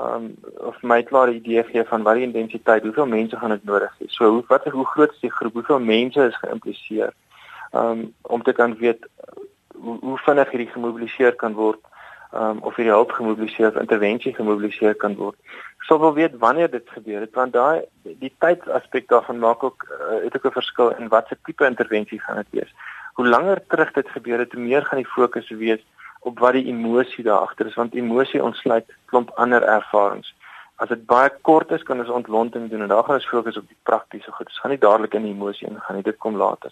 um 0.00 0.36
of 0.58 0.82
my 0.82 1.02
klare 1.02 1.32
idee 1.32 1.62
gee 1.62 1.84
van 1.84 2.02
wat 2.02 2.14
die 2.14 2.22
intensiteit, 2.22 2.82
hoeveel 2.82 3.06
mense 3.06 3.36
gaan 3.36 3.50
dit 3.50 3.64
nodig 3.64 3.92
hê. 3.98 4.06
So 4.06 4.30
hoe 4.30 4.44
wat 4.48 4.64
hoe 4.64 4.86
groot 4.86 5.12
is 5.12 5.20
die 5.20 5.32
groep? 5.32 5.52
Hoeveel 5.52 5.80
mense 5.80 6.20
is 6.20 6.36
geïmpliseer? 6.36 7.12
Um 7.72 8.14
om 8.22 8.42
te 8.42 8.52
kan 8.52 8.76
weet 8.76 9.06
hoe, 9.88 9.98
hoe 10.00 10.18
vinnig 10.26 10.50
hierdie 10.54 10.72
gemobiliseer 10.74 11.36
kan 11.40 11.56
word 11.58 11.80
um, 12.32 12.60
of 12.68 12.76
hierdie 12.76 12.94
hulp 12.94 13.12
gemobiliseer 13.16 13.72
of 13.72 13.80
intervensie 13.80 14.34
gemobiliseer 14.36 14.96
kan 15.04 15.16
word. 15.16 15.36
Ek 15.78 15.88
sou 15.88 15.98
wil 16.02 16.14
weet 16.16 16.36
wanneer 16.42 16.70
dit 16.70 16.94
gebeur 16.96 17.24
het 17.24 17.36
want 17.38 17.56
daai 17.56 17.84
die 18.24 18.32
tydsaspek 18.44 19.08
daarvan 19.12 19.40
maak 19.44 19.64
ook 19.64 19.86
uh, 19.88 20.24
het 20.24 20.36
ook 20.36 20.50
'n 20.50 20.58
verskil 20.60 20.90
in 20.96 21.12
watter 21.14 21.38
tipe 21.44 21.66
intervensie 21.66 22.20
gaan 22.20 22.42
dit 22.42 22.60
wees. 22.60 22.74
Hoe 23.14 23.26
langer 23.26 23.62
terug 23.68 23.92
dit 23.92 24.08
gebeur 24.08 24.38
het, 24.38 24.52
hoe 24.52 24.62
meer 24.62 24.84
gaan 24.84 25.02
die 25.02 25.14
fokus 25.14 25.48
wees 25.48 25.84
op 26.20 26.38
wat 26.38 26.52
die 26.52 26.66
emosie 26.66 27.24
daar 27.24 27.46
agter 27.46 27.66
is 27.66 27.74
want 27.74 27.94
emosie 27.94 28.42
ontsluit 28.42 28.86
klomp 29.06 29.30
ander 29.34 29.62
ervarings. 29.62 30.34
As 30.76 30.88
dit 30.88 31.06
baie 31.06 31.30
kort 31.42 31.70
is, 31.70 31.82
kan 31.82 31.98
ons 31.98 32.08
ontlonting 32.08 32.70
doen 32.70 32.82
en 32.82 32.88
daar 32.88 33.04
gaan 33.04 33.18
ons 33.18 33.26
fokus 33.28 33.56
op 33.56 33.66
die 33.66 33.82
praktiese 33.82 34.30
goed. 34.32 34.46
Ons 34.46 34.60
gaan 34.62 34.70
nie 34.70 34.78
dadelik 34.78 35.14
in 35.14 35.26
die 35.26 35.34
emosie 35.34 35.68
ingaan 35.68 35.96
nie, 35.96 36.06
dit 36.06 36.18
kom 36.18 36.36
later. 36.36 36.70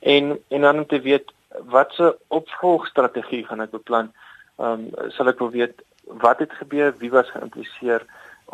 En 0.00 0.38
en 0.48 0.60
dan 0.60 0.78
om 0.78 0.86
te 0.86 1.00
weet 1.00 1.32
watse 1.48 2.16
opvolgstrategie 2.28 3.44
gaan 3.46 3.60
ek 3.60 3.70
beplan? 3.70 4.12
Ehm 4.58 4.86
um, 4.86 5.10
sal 5.14 5.28
ek 5.32 5.38
wil 5.38 5.50
weet 5.50 5.82
wat 6.22 6.38
het 6.38 6.52
gebeur, 6.52 6.94
wie 6.98 7.10
was 7.10 7.30
geïmpliseer 7.30 8.04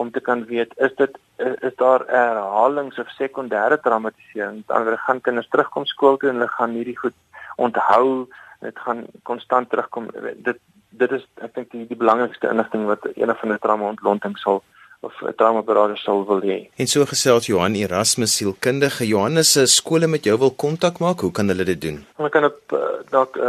om 0.01 0.11
te 0.11 0.21
kan 0.21 0.45
weet 0.49 0.73
is 0.77 0.95
dit 0.97 1.19
is 1.39 1.75
daar 1.77 2.05
herhalings 2.07 2.99
of 2.99 3.09
sekondêre 3.19 3.81
traumatisering? 3.81 4.63
Dan 4.67 4.99
gaan 4.99 5.21
kinders 5.21 5.49
terugkom 5.49 5.85
skool 5.87 6.17
toe 6.17 6.29
en 6.29 6.41
hulle 6.41 6.49
gaan 6.49 6.71
hierdie 6.71 6.99
goed 6.99 7.15
onthou, 7.57 8.29
dit 8.61 8.79
gaan 8.79 9.05
konstant 9.23 9.71
terugkom. 9.71 10.09
Dit 10.37 10.59
dit 10.91 11.13
is 11.13 11.25
ek 11.41 11.55
dink 11.55 11.71
die, 11.73 11.87
die 11.89 11.97
belangrikste 11.97 12.49
inligting 12.49 12.85
wat 12.87 13.07
enige 13.15 13.39
van 13.41 13.53
'n 13.53 13.59
trauma 13.59 13.89
ontlonting 13.89 14.39
sal 14.39 14.63
of 15.03 15.23
'n 15.23 15.35
traumaberader 15.37 15.99
sal 15.99 16.27
wil 16.27 16.41
hê. 16.41 16.69
En 16.77 16.87
so 16.87 17.05
gesels 17.13 17.47
Johan 17.47 17.75
Erasmus 17.75 18.37
sielkundige 18.37 19.07
Johannes 19.07 19.53
se 19.53 19.67
skole 19.67 20.07
met 20.07 20.25
jou 20.25 20.39
wil 20.39 20.51
kontak 20.51 20.99
maak, 20.99 21.21
hoe 21.21 21.33
kan 21.33 21.49
hulle 21.49 21.65
dit 21.65 21.81
doen? 21.81 22.07
Hulle 22.17 22.29
kan 22.29 22.45
op 22.45 22.73
uh, 22.73 22.79
dalk 23.11 23.37
uh, 23.37 23.43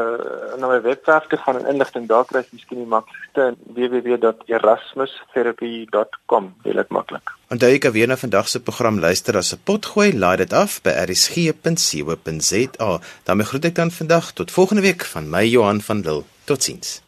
na 0.58 0.68
my 0.68 0.82
webwerf 0.82 1.28
te 1.28 1.38
gaan 1.38 1.58
en 1.60 1.66
inligting 1.74 2.08
daar 2.08 2.26
kry, 2.26 2.44
miskien 2.50 2.78
die 2.78 2.88
maklikste 2.88 3.56
www.erasmustherapy.com, 3.78 6.54
dit 6.63 6.89
maklik. 6.89 7.32
Onthou 7.54 7.70
jy 7.70 7.78
kan 7.78 7.94
weer 7.94 8.08
na 8.08 8.18
vandag 8.18 8.50
se 8.50 8.60
program 8.60 9.00
luister 9.00 9.38
as 9.38 9.54
'n 9.54 9.62
potgooi, 9.63 10.18
laai 10.18 10.38
dit 10.38 10.54
af 10.54 10.82
by 10.82 10.89
rsg.co.za. 10.89 13.00
daarmee 13.24 13.46
groet 13.46 13.66
ek 13.66 13.76
dan 13.76 13.92
vandag 13.92 14.34
tot 14.34 14.52
volgende 14.52 14.82
week 14.82 15.06
van 15.06 15.30
my 15.30 15.46
Johan 15.46 15.82
van 15.82 16.02
Lille. 16.02 16.24
Totsiens. 16.46 17.04